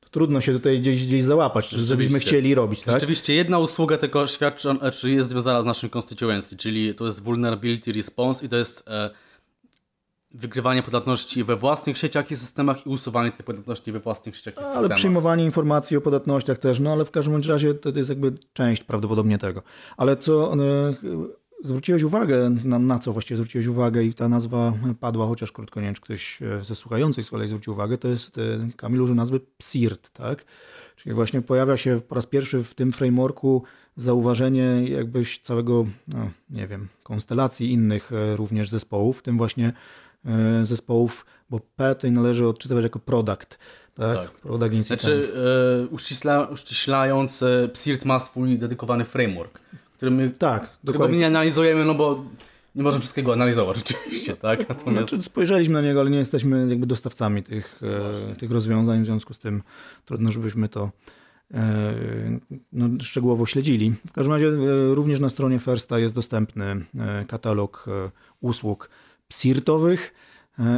to 0.00 0.08
trudno 0.10 0.40
się 0.40 0.52
tutaj 0.52 0.80
gdzieś, 0.80 1.06
gdzieś 1.06 1.24
załapać, 1.24 1.70
żebyśmy 1.70 2.18
chcieli 2.20 2.54
robić. 2.54 2.82
Tak? 2.82 2.94
Rzeczywiście 2.94 3.34
jedna 3.34 3.58
usługa 3.58 3.96
tylko 3.96 4.26
świadczy, 4.26 4.68
czy 4.92 5.10
jest 5.10 5.30
związana 5.30 5.62
z 5.62 5.64
naszym 5.64 5.90
constituency, 5.96 6.56
czyli 6.56 6.94
to 6.94 7.06
jest 7.06 7.22
vulnerability 7.22 7.92
response 7.92 8.46
i 8.46 8.48
to 8.48 8.56
jest 8.56 8.88
e, 8.88 9.10
wykrywanie 10.34 10.82
podatności 10.82 11.44
we 11.44 11.56
własnych 11.56 11.98
sieciach 11.98 12.30
i 12.30 12.36
systemach 12.36 12.86
i 12.86 12.88
usuwanie 12.88 13.32
tych 13.32 13.46
podatności 13.46 13.92
we 13.92 13.98
własnych 13.98 14.36
sieciach 14.36 14.54
i 14.54 14.56
systemach. 14.56 14.78
Ale 14.78 14.94
przyjmowanie 14.94 15.44
informacji 15.44 15.96
o 15.96 16.00
podatnościach 16.00 16.58
też, 16.58 16.80
no 16.80 16.92
ale 16.92 17.04
w 17.04 17.10
każdym 17.10 17.42
razie 17.42 17.74
to, 17.74 17.92
to 17.92 17.98
jest 17.98 18.10
jakby 18.10 18.32
część 18.52 18.84
prawdopodobnie 18.84 19.38
tego. 19.38 19.62
Ale 19.96 20.16
co... 20.16 20.54
E, 20.54 20.94
zwróciłeś 21.64 22.02
uwagę, 22.02 22.50
na, 22.64 22.78
na, 22.78 22.98
co 22.98 23.12
właściwie 23.12 23.36
zwróciłeś 23.36 23.66
uwagę 23.66 24.04
i 24.04 24.14
ta 24.14 24.28
nazwa 24.28 24.72
padła, 25.00 25.26
chociaż 25.26 25.52
krótko 25.52 25.80
nie 25.80 25.86
wiem, 25.86 25.94
czy 25.94 26.00
ktoś 26.00 26.42
e, 26.42 26.64
ze 26.64 26.74
słuchających 26.74 27.24
z 27.24 27.30
kolei 27.30 27.48
zwrócił 27.48 27.72
uwagę, 27.72 27.98
to 27.98 28.08
jest, 28.08 28.38
e, 28.38 28.42
Kamil 28.76 29.02
użył 29.02 29.14
nazwy 29.14 29.40
PSIRT, 29.40 30.10
tak? 30.10 30.44
Czyli 30.96 31.14
właśnie 31.14 31.42
pojawia 31.42 31.76
się 31.76 32.00
po 32.08 32.14
raz 32.14 32.26
pierwszy 32.26 32.62
w 32.62 32.74
tym 32.74 32.92
frameworku 32.92 33.62
zauważenie 33.96 34.88
jakbyś 34.88 35.38
całego, 35.38 35.86
no, 36.08 36.30
nie 36.50 36.66
wiem, 36.66 36.88
konstelacji 37.02 37.72
innych 37.72 38.12
e, 38.12 38.36
również 38.36 38.70
zespołów, 38.70 39.18
w 39.18 39.22
tym 39.22 39.38
właśnie 39.38 39.72
zespołów, 40.62 41.26
bo 41.50 41.60
P 41.76 41.94
tutaj 41.94 42.12
należy 42.12 42.46
odczytywać 42.46 42.84
jako 42.84 42.98
product, 42.98 43.58
tak? 43.94 44.14
tak. 44.14 44.30
Product 44.30 44.74
incident. 44.74 45.02
Znaczy, 45.02 45.32
e, 45.84 45.86
uściśla, 45.86 46.44
uściślając, 46.44 47.44
PSIRT 47.72 48.04
ma 48.04 48.20
swój 48.20 48.58
dedykowany 48.58 49.04
framework 49.04 49.60
który 49.98 50.10
my, 50.10 50.30
tak, 50.30 50.70
którego 50.82 51.08
my 51.08 51.16
nie 51.16 51.26
analizujemy, 51.26 51.84
no 51.84 51.94
bo 51.94 52.24
nie 52.74 52.82
możemy 52.82 53.00
wszystkiego 53.00 53.32
analizować 53.32 53.78
oczywiście, 53.84 54.36
tak? 54.36 54.68
Natomiast... 54.68 55.08
Znaczy, 55.08 55.24
spojrzeliśmy 55.24 55.74
na 55.74 55.80
niego, 55.80 56.00
ale 56.00 56.10
nie 56.10 56.18
jesteśmy 56.18 56.68
jakby 56.68 56.86
dostawcami 56.86 57.42
tych, 57.42 57.80
e, 58.30 58.34
tych 58.34 58.50
rozwiązań, 58.50 59.02
w 59.02 59.06
związku 59.06 59.34
z 59.34 59.38
tym 59.38 59.62
trudno, 60.04 60.32
żebyśmy 60.32 60.68
to 60.68 60.90
e, 61.54 61.94
no, 62.72 62.88
szczegółowo 63.00 63.46
śledzili. 63.46 63.94
W 64.06 64.12
każdym 64.12 64.32
razie 64.32 64.46
e, 64.46 64.94
również 64.94 65.20
na 65.20 65.28
stronie 65.28 65.58
Firsta 65.58 65.98
jest 65.98 66.14
dostępny 66.14 66.84
katalog 67.28 67.86
usług 68.40 68.90
psirtowych, 69.28 70.14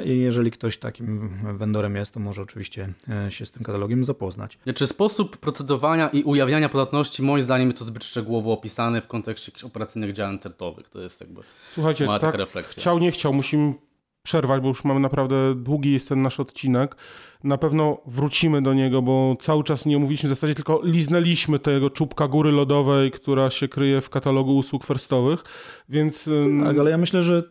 I 0.04 0.18
jeżeli 0.18 0.50
ktoś 0.50 0.76
takim 0.76 1.30
vendorem 1.56 1.96
jest, 1.96 2.14
to 2.14 2.20
może 2.20 2.42
oczywiście 2.42 2.92
e, 3.26 3.30
się 3.30 3.46
z 3.46 3.50
tym 3.50 3.62
katalogiem 3.62 4.04
zapoznać. 4.04 4.58
Czy 4.74 4.86
sposób 4.86 5.36
procedowania 5.36 6.08
i 6.08 6.22
ujawniania 6.22 6.68
podatności, 6.68 7.22
moim 7.22 7.42
zdaniem, 7.42 7.68
jest 7.68 7.78
to 7.78 7.84
zbyt 7.84 8.04
szczegółowo 8.04 8.52
opisany 8.52 9.00
w 9.00 9.06
kontekście 9.06 9.66
operacyjnych 9.66 10.12
działań 10.12 10.38
certowych? 10.38 10.88
To 10.88 11.00
jest 11.00 11.20
jakby 11.20 11.40
Słuchajcie, 11.74 12.06
mała 12.06 12.18
tak, 12.18 12.32
taka 12.32 12.38
refleksja. 12.38 12.80
Chciał, 12.80 12.98
nie 12.98 13.10
chciał, 13.10 13.34
musimy 13.34 13.74
przerwać, 14.22 14.62
bo 14.62 14.68
już 14.68 14.84
mamy 14.84 15.00
naprawdę 15.00 15.54
długi 15.54 15.92
jest 15.92 16.08
ten 16.08 16.22
nasz 16.22 16.40
odcinek. 16.40 16.96
Na 17.44 17.58
pewno 17.58 17.98
wrócimy 18.06 18.62
do 18.62 18.74
niego, 18.74 19.02
bo 19.02 19.36
cały 19.40 19.64
czas 19.64 19.86
nie 19.86 19.96
omówiliśmy 19.96 20.26
w 20.26 20.30
zasadzie, 20.30 20.54
tylko 20.54 20.80
liznęliśmy 20.84 21.58
tego 21.58 21.90
czubka 21.90 22.28
góry 22.28 22.52
lodowej, 22.52 23.10
która 23.10 23.50
się 23.50 23.68
kryje 23.68 24.00
w 24.00 24.10
katalogu 24.10 24.56
usług 24.56 24.84
firstowych, 24.84 25.44
więc... 25.88 26.30
Tak, 26.64 26.78
ale 26.78 26.90
ja 26.90 26.98
myślę, 26.98 27.22
że 27.22 27.42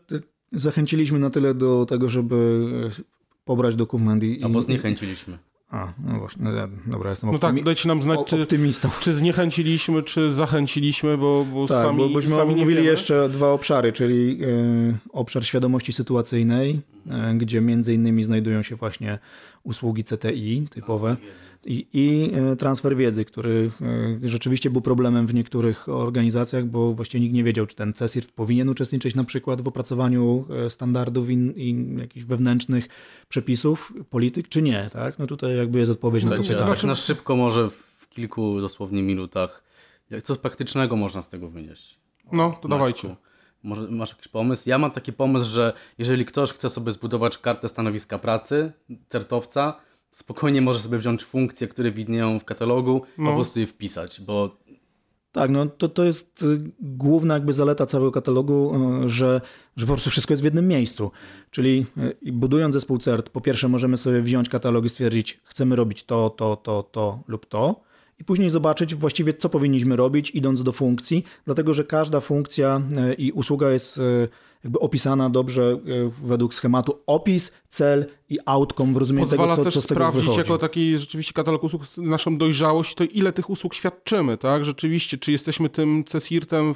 zachęciliśmy 0.52 1.20
na 1.20 1.30
tyle 1.30 1.54
do 1.54 1.86
tego, 1.86 2.10
żeby 2.10 2.66
e, 3.00 3.04
pobrać 3.46 3.76
dokument 3.76 4.24
i... 4.24 4.44
Albo 4.44 4.62
zniechęciliśmy. 4.62 5.38
A, 5.70 5.94
no 6.06 6.20
właśnie, 6.20 6.44
no, 6.44 6.52
dobra, 6.88 7.10
jestem 7.10 7.32
No 7.32 7.40
tak, 7.40 7.64
dajcie 7.64 7.88
nam 7.88 8.02
znać, 8.02 8.20
czy, 8.26 8.46
czy 9.00 9.14
zniechęciliśmy, 9.14 10.04
czy 10.04 10.34
zachęciliśmy, 10.34 11.18
bo, 11.18 11.46
bo 11.54 11.68
tak, 11.68 11.84
sami, 11.84 11.98
bo 11.98 12.10
byśmy 12.10 12.36
sami 12.36 12.54
omówili 12.54 12.86
jeszcze 12.86 13.30
dwa 13.30 13.52
obszary, 13.52 13.92
czyli 13.92 14.44
y, 14.44 14.98
obszar 15.10 15.46
świadomości 15.46 15.94
sytuacyjnej, 15.94 16.82
y, 17.32 17.38
gdzie 17.38 17.62
między 17.62 17.94
innymi 17.94 18.24
znajdują 18.24 18.62
się 18.62 18.76
właśnie 18.76 19.20
usługi 19.64 20.04
CTI 20.04 20.68
typowe 20.70 21.18
i, 21.66 21.88
i 21.94 22.32
e, 22.34 22.56
transfer 22.56 22.96
wiedzy, 22.96 23.26
który 23.26 23.72
e, 23.82 24.28
rzeczywiście 24.28 24.70
był 24.70 24.82
problemem 24.82 25.28
w 25.28 25.34
niektórych 25.34 25.90
organizacjach, 25.90 26.66
bo 26.66 26.94
właściwie 26.94 27.22
nikt 27.22 27.34
nie 27.36 27.44
wiedział, 27.44 27.66
czy 27.66 27.76
ten 27.76 27.94
CESIRT 27.94 28.32
powinien 28.32 28.70
uczestniczyć 28.70 29.16
na 29.16 29.24
przykład 29.24 29.62
w 29.62 29.68
opracowaniu 29.68 30.46
e, 30.66 30.70
standardów 30.70 31.30
i, 31.30 31.34
i 31.56 31.96
jakichś 31.98 32.26
wewnętrznych 32.26 32.88
przepisów 33.30 33.94
polityk, 34.10 34.50
czy 34.50 34.62
nie. 34.62 34.90
Tak? 34.94 35.20
No 35.20 35.28
tutaj 35.28 35.58
jakby 35.58 35.80
jest 35.80 35.92
odpowiedź 35.92 36.24
na 36.24 36.38
to 36.38 36.44
pytanie. 36.44 36.60
Tak 36.60 36.84
na 36.84 36.96
szybko 36.96 37.36
może 37.36 37.70
w 37.70 38.10
kilku 38.10 38.62
dosłownie 38.62 39.04
minutach, 39.04 39.64
co 40.24 40.36
praktycznego 40.36 40.96
można 40.96 41.22
z 41.22 41.30
tego 41.30 41.50
wynieść? 41.50 42.00
No, 42.32 42.60
to 42.62 42.68
dawajcie. 42.68 43.16
Może 43.64 43.82
masz 43.82 44.10
jakiś 44.10 44.28
pomysł? 44.28 44.70
Ja 44.70 44.78
mam 44.78 44.92
taki 44.92 45.14
pomysł, 45.14 45.46
że 45.46 45.74
jeżeli 45.98 46.26
ktoś 46.26 46.52
chce 46.52 46.70
sobie 46.70 46.92
zbudować 46.92 47.38
kartę 47.38 47.70
stanowiska 47.70 48.20
pracy, 48.20 48.72
certowca, 49.10 49.80
spokojnie 50.12 50.62
może 50.62 50.80
sobie 50.80 50.98
wziąć 50.98 51.24
funkcje, 51.24 51.68
które 51.68 51.92
widnieją 51.92 52.40
w 52.40 52.46
katalogu, 52.46 53.02
no. 53.18 53.30
po 53.30 53.36
prostu 53.36 53.60
je 53.60 53.66
wpisać, 53.66 54.22
bo 54.22 54.58
tak, 55.32 55.50
no 55.52 55.66
to, 55.66 55.90
to 55.90 56.04
jest 56.04 56.42
y, 56.42 56.72
główna 56.80 57.34
jakby 57.34 57.54
zaleta 57.54 57.86
całego 57.86 58.12
katalogu, 58.12 58.76
y, 59.06 59.10
że, 59.10 59.42
że 59.78 59.86
po 59.86 59.94
prostu 59.94 60.10
wszystko 60.10 60.34
jest 60.34 60.42
w 60.42 60.46
jednym 60.46 60.68
miejscu. 60.68 61.12
Czyli 61.52 61.86
y, 62.24 62.32
budując 62.32 62.74
zespół 62.74 62.98
CERT, 62.98 63.30
po 63.30 63.42
pierwsze 63.42 63.68
możemy 63.68 63.98
sobie 63.98 64.22
wziąć 64.22 64.50
katalog 64.50 64.86
i 64.86 64.90
stwierdzić, 64.90 65.40
chcemy 65.44 65.76
robić 65.76 66.04
to, 66.04 66.30
to, 66.30 66.56
to, 66.56 66.84
to 66.84 67.20
lub 67.28 67.46
to 67.46 67.89
i 68.20 68.24
później 68.24 68.50
zobaczyć 68.50 68.96
właściwie, 68.96 69.34
co 69.34 69.50
powinniśmy 69.50 69.96
robić, 69.96 70.32
idąc 70.32 70.64
do 70.64 70.72
funkcji, 70.72 71.24
dlatego 71.46 71.74
że 71.74 71.84
każda 71.84 72.20
funkcja 72.20 72.82
i 73.18 73.32
usługa 73.32 73.72
jest 73.72 74.00
jakby 74.64 74.80
opisana 74.80 75.30
dobrze 75.30 75.64
e, 75.64 75.78
według 76.26 76.54
schematu 76.54 77.00
opis, 77.06 77.52
cel 77.70 78.06
i 78.30 78.38
outcome 78.46 78.94
w 78.94 78.98
rozumieniu 78.98 79.28
Pozwala 79.28 79.56
tego, 79.56 79.72
co, 79.72 79.72
co 79.72 79.82
z 79.82 79.88
tego 79.88 79.96
sprawdzić 79.96 80.22
wychodzi. 80.22 80.40
jako 80.40 80.58
taki 80.58 80.98
rzeczywiście 80.98 81.34
katalog 81.34 81.64
usług 81.64 81.84
naszą 81.98 82.38
dojrzałość, 82.38 82.96
to 82.96 83.04
ile 83.04 83.34
tych 83.34 83.50
usług 83.50 83.74
świadczymy, 83.74 84.38
tak? 84.38 84.66
Rzeczywiście, 84.66 85.18
czy 85.18 85.32
jesteśmy 85.32 85.70
tym 85.70 86.04
CESIRT-em 86.04 86.74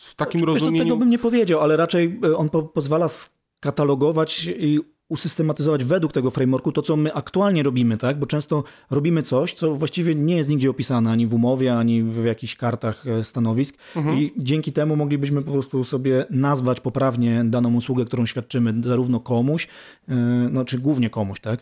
w 0.00 0.14
takim 0.14 0.44
rozumieniu... 0.44 0.84
tego 0.84 0.96
bym 0.96 1.10
nie 1.10 1.18
powiedział, 1.18 1.60
ale 1.60 1.76
raczej 1.76 2.20
e, 2.24 2.36
on 2.36 2.48
po 2.48 2.62
pozwala 2.62 3.08
skatalogować 3.08 4.48
i 4.58 4.80
usystematyzować 5.12 5.84
według 5.84 6.12
tego 6.12 6.30
frameworku 6.30 6.72
to, 6.72 6.82
co 6.82 6.96
my 6.96 7.14
aktualnie 7.14 7.62
robimy, 7.62 7.98
tak? 7.98 8.18
Bo 8.18 8.26
często 8.26 8.64
robimy 8.90 9.22
coś, 9.22 9.54
co 9.54 9.74
właściwie 9.74 10.14
nie 10.14 10.36
jest 10.36 10.48
nigdzie 10.48 10.70
opisane 10.70 11.10
ani 11.10 11.26
w 11.26 11.34
umowie, 11.34 11.74
ani 11.74 12.02
w 12.02 12.24
jakichś 12.24 12.56
kartach 12.56 13.06
e, 13.06 13.24
stanowisk 13.24 13.76
mhm. 13.96 14.18
i 14.18 14.32
dzięki 14.36 14.72
temu 14.72 14.96
moglibyśmy 14.96 15.42
po 15.42 15.52
prostu 15.52 15.84
sobie 15.84 16.26
nazwać 16.30 16.80
poprawnie 16.80 17.44
daną 17.44 17.74
usługę, 17.74 18.04
którą 18.04 18.26
świadczymy 18.26 18.74
zarówno 18.80 19.20
komuś, 19.20 19.68
e, 20.08 20.14
no 20.52 20.64
czy 20.64 20.78
głównie 20.78 21.10
komuś, 21.10 21.40
tak? 21.40 21.60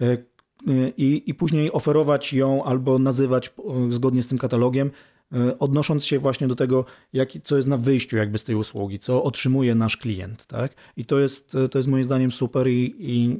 E, 0.00 0.16
I, 0.96 1.22
I 1.26 1.34
później 1.34 1.72
oferować 1.72 2.32
ją 2.32 2.64
albo 2.64 2.98
nazywać 2.98 3.54
zgodnie 3.88 4.22
z 4.22 4.26
tym 4.26 4.38
katalogiem 4.38 4.90
odnosząc 5.58 6.06
się 6.06 6.18
właśnie 6.18 6.48
do 6.48 6.54
tego, 6.54 6.84
jak, 7.12 7.28
co 7.44 7.56
jest 7.56 7.68
na 7.68 7.76
wyjściu 7.76 8.16
jakby 8.16 8.38
z 8.38 8.44
tej 8.44 8.54
usługi, 8.54 8.98
co 8.98 9.22
otrzymuje 9.22 9.74
nasz 9.74 9.96
klient. 9.96 10.46
Tak? 10.46 10.74
I 10.96 11.04
to 11.04 11.20
jest, 11.20 11.56
to 11.70 11.78
jest 11.78 11.88
moim 11.88 12.04
zdaniem 12.04 12.32
super 12.32 12.68
i, 12.68 12.94
i 12.98 13.38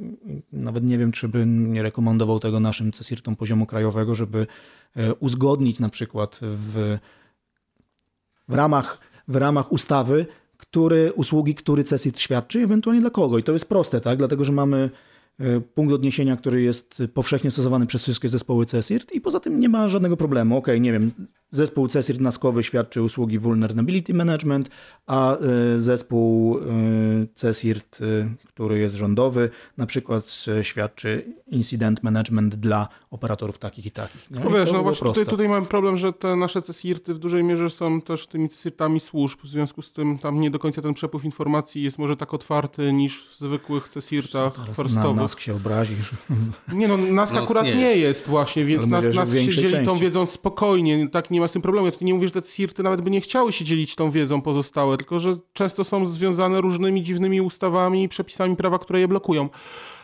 nawet 0.53 0.83
nie 0.83 0.97
wiem, 0.97 1.11
czy 1.11 1.27
bym 1.27 1.73
nie 1.73 1.83
rekomendował 1.83 2.39
tego 2.39 2.59
naszym 2.59 2.91
CESIRTom 2.91 3.35
poziomu 3.35 3.65
krajowego, 3.65 4.15
żeby 4.15 4.47
e, 4.95 5.13
uzgodnić 5.13 5.79
na 5.79 5.89
przykład 5.89 6.39
w, 6.41 6.97
w, 8.47 8.53
ramach, 8.53 8.99
w 9.27 9.35
ramach 9.35 9.71
ustawy, 9.71 10.25
który, 10.57 11.13
usługi, 11.13 11.55
który 11.55 11.83
CESIRT 11.83 12.19
świadczy, 12.19 12.59
ewentualnie 12.59 13.01
dla 13.01 13.09
kogo. 13.09 13.37
I 13.37 13.43
to 13.43 13.53
jest 13.53 13.69
proste, 13.69 14.01
tak? 14.01 14.17
dlatego 14.17 14.45
że 14.45 14.51
mamy 14.51 14.89
E, 14.89 14.89
punkt 15.73 15.93
odniesienia, 15.93 16.37
który 16.37 16.61
jest 16.61 17.03
powszechnie 17.13 17.51
stosowany 17.51 17.85
przez 17.85 18.03
wszystkie 18.03 18.29
zespoły 18.29 18.65
CSIRT 18.65 19.11
i 19.11 19.21
poza 19.21 19.39
tym 19.39 19.59
nie 19.59 19.69
ma 19.69 19.89
żadnego 19.89 20.17
problemu. 20.17 20.57
Ok, 20.57 20.67
nie 20.79 20.91
wiem, 20.91 21.11
zespół 21.51 21.87
CSIRT 21.87 22.19
naskowy 22.19 22.63
świadczy 22.63 23.01
usługi 23.01 23.39
Vulnerability 23.39 24.13
Management, 24.13 24.69
a 25.07 25.37
e, 25.37 25.39
zespół 25.79 26.57
e, 26.57 26.63
CSIRT, 27.35 27.99
który 28.61 28.79
jest 28.79 28.95
rządowy, 28.95 29.49
na 29.77 29.85
przykład 29.85 30.45
świadczy 30.61 31.25
Incident 31.47 32.03
Management 32.03 32.55
dla 32.55 32.87
operatorów 33.11 33.57
takich 33.57 33.85
i 33.85 33.91
takich. 33.91 34.31
No, 34.31 34.49
wiesz, 34.49 34.71
no 34.71 34.83
właśnie 34.83 35.07
tutaj, 35.07 35.25
tutaj 35.25 35.49
mamy 35.49 35.65
problem, 35.65 35.97
że 35.97 36.13
te 36.13 36.35
nasze 36.35 36.61
CSIRTy 36.61 37.13
w 37.13 37.19
dużej 37.19 37.43
mierze 37.43 37.69
są 37.69 38.01
też 38.01 38.27
tymi 38.27 38.49
CSIRTami 38.49 38.99
służb, 38.99 39.39
w 39.43 39.47
związku 39.47 39.81
z 39.81 39.91
tym 39.91 40.17
tam 40.17 40.41
nie 40.41 40.51
do 40.51 40.59
końca 40.59 40.81
ten 40.81 40.93
przepływ 40.93 41.25
informacji 41.25 41.83
jest 41.83 41.97
może 41.97 42.15
tak 42.15 42.33
otwarty 42.33 42.93
niż 42.93 43.27
w 43.27 43.37
zwykłych 43.37 43.89
CSIRTach 43.89 44.53
firstowych. 44.75 45.21
Nask 45.21 45.39
się 45.39 45.55
obrazisz. 45.55 46.11
Nie 46.73 46.87
no, 46.87 46.97
Nask 46.97 47.35
akurat 47.35 47.65
nie, 47.65 47.75
nie 47.75 47.97
jest. 47.97 48.27
właśnie, 48.27 48.65
więc 48.65 48.87
nas, 48.87 49.05
mówię, 49.05 49.15
nas 49.15 49.33
się 49.35 49.51
dzieli 49.51 49.85
tą 49.85 49.97
wiedzą 49.97 50.25
spokojnie, 50.25 51.09
tak 51.09 51.31
nie 51.31 51.39
ma 51.39 51.47
z 51.47 51.51
tym 51.51 51.61
problemu. 51.61 51.87
Ja 51.87 51.93
nie 52.01 52.13
mówię, 52.13 52.27
że 52.27 52.33
te 52.33 52.41
CIRTy 52.41 52.83
nawet 52.83 53.01
by 53.01 53.11
nie 53.11 53.21
chciały 53.21 53.51
się 53.51 53.65
dzielić 53.65 53.95
tą 53.95 54.11
wiedzą 54.11 54.41
pozostałe, 54.41 54.97
tylko 54.97 55.19
że 55.19 55.33
często 55.53 55.83
są 55.83 56.05
związane 56.05 56.61
różnymi 56.61 57.03
dziwnymi 57.03 57.41
ustawami 57.41 58.03
i 58.03 58.09
przepisami 58.09 58.50
prawa, 58.55 58.79
które 58.79 58.99
je 58.99 59.07
blokują 59.07 59.49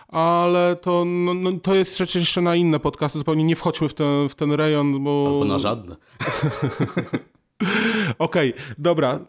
ale 0.07 0.75
to, 0.75 1.05
no, 1.05 1.33
no, 1.33 1.51
to 1.51 1.75
jest 1.75 1.97
rzecz 1.97 2.15
jeszcze 2.15 2.41
na 2.41 2.55
inne 2.55 2.79
podcasty, 2.79 3.19
zupełnie 3.19 3.43
nie 3.43 3.55
wchodźmy 3.55 3.89
w 3.89 3.93
ten, 3.93 4.29
w 4.29 4.35
ten 4.35 4.51
rejon, 4.51 5.03
bo... 5.03 5.25
Albo 5.27 5.45
na 5.45 5.59
żadne. 5.59 5.95
Okej, 8.19 8.53
okay, 8.53 8.53
dobra. 8.77 9.19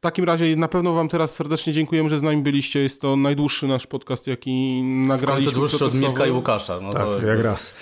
W 0.00 0.02
takim 0.02 0.24
razie 0.24 0.56
na 0.56 0.68
pewno 0.68 0.92
Wam 0.92 1.08
teraz 1.08 1.34
serdecznie 1.34 1.72
dziękujemy, 1.72 2.08
że 2.08 2.18
z 2.18 2.22
nami 2.22 2.42
byliście. 2.42 2.80
Jest 2.80 3.00
to 3.00 3.16
najdłuższy 3.16 3.66
nasz 3.66 3.86
podcast, 3.86 4.26
jaki 4.26 4.82
nagraliśmy. 4.82 5.52
To 5.52 5.58
dłuższy 5.58 5.84
od 5.84 5.94
Mirka 5.94 6.26
i 6.26 6.30
Łukasza. 6.30 6.80
No 6.80 6.92
tak, 6.92 7.02
to... 7.02 7.26
jak 7.26 7.40
raz. 7.40 7.74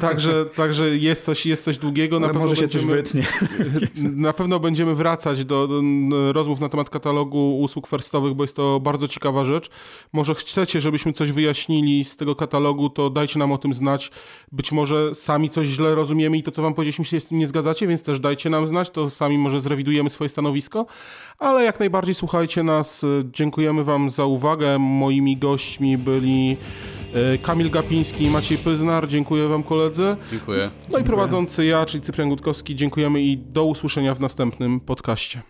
Także, 0.00 0.46
także 0.46 0.96
jest, 0.96 1.24
coś, 1.24 1.46
jest 1.46 1.64
coś 1.64 1.78
długiego. 1.78 2.20
Na 2.20 2.26
pewno 2.26 2.40
może 2.40 2.56
się 2.56 2.62
będziemy, 2.62 3.02
coś 3.02 3.12
wytnie. 3.12 3.26
Na 4.26 4.32
pewno 4.32 4.60
będziemy 4.60 4.94
wracać 4.94 5.44
do, 5.44 5.68
do, 5.68 5.82
rozmów 6.32 6.60
na 6.60 6.68
temat 6.68 6.90
katalogu 6.90 7.60
usług 7.60 7.88
firstowych, 7.88 8.34
bo 8.34 8.44
jest 8.44 8.56
to 8.56 8.80
bardzo 8.80 9.08
ciekawa 9.08 9.44
rzecz. 9.44 9.70
Może 10.12 10.34
chcecie, 10.34 10.80
żebyśmy 10.80 11.12
coś 11.12 11.32
wyjaśnili 11.32 12.04
z 12.04 12.16
tego 12.16 12.36
katalogu, 12.36 12.90
to 12.90 13.10
dajcie 13.10 13.38
nam 13.38 13.52
o 13.52 13.58
tym 13.58 13.74
znać. 13.74 14.10
Być 14.52 14.72
może 14.72 15.14
sami 15.14 15.50
coś 15.50 15.66
źle 15.66 15.94
rozumiemy 15.94 16.38
i 16.38 16.42
to, 16.42 16.50
co 16.50 16.62
Wam 16.62 16.74
powiedzieliśmy, 16.74 17.04
się 17.04 17.20
z 17.20 17.26
tym 17.26 17.38
nie 17.38 17.46
zgadzacie, 17.46 17.86
więc 17.86 18.02
też 18.02 18.20
dajcie 18.20 18.50
nam 18.50 18.66
znać, 18.66 18.90
to 18.90 19.10
sami 19.10 19.38
może 19.38 19.60
zrewidujemy 19.60 20.10
swoje 20.10 20.28
stanowisko 20.28 20.86
ale 21.40 21.64
jak 21.64 21.80
najbardziej 21.80 22.14
słuchajcie 22.14 22.62
nas. 22.62 23.06
Dziękujemy 23.24 23.84
Wam 23.84 24.10
za 24.10 24.24
uwagę. 24.24 24.78
Moimi 24.78 25.36
gośćmi 25.36 25.98
byli 25.98 26.56
e, 27.14 27.38
Kamil 27.38 27.70
Gapiński 27.70 28.24
i 28.24 28.30
Maciej 28.30 28.58
Pyznar. 28.58 29.08
Dziękuję 29.08 29.48
Wam 29.48 29.62
koledzy. 29.62 30.16
Dziękuję. 30.30 30.70
No 30.92 30.98
i 30.98 31.04
prowadzący 31.04 31.64
ja, 31.64 31.86
czyli 31.86 32.02
Cyprian 32.02 32.28
Gutkowski. 32.28 32.74
Dziękujemy 32.74 33.22
i 33.22 33.36
do 33.36 33.64
usłyszenia 33.64 34.14
w 34.14 34.20
następnym 34.20 34.80
podcaście. 34.80 35.42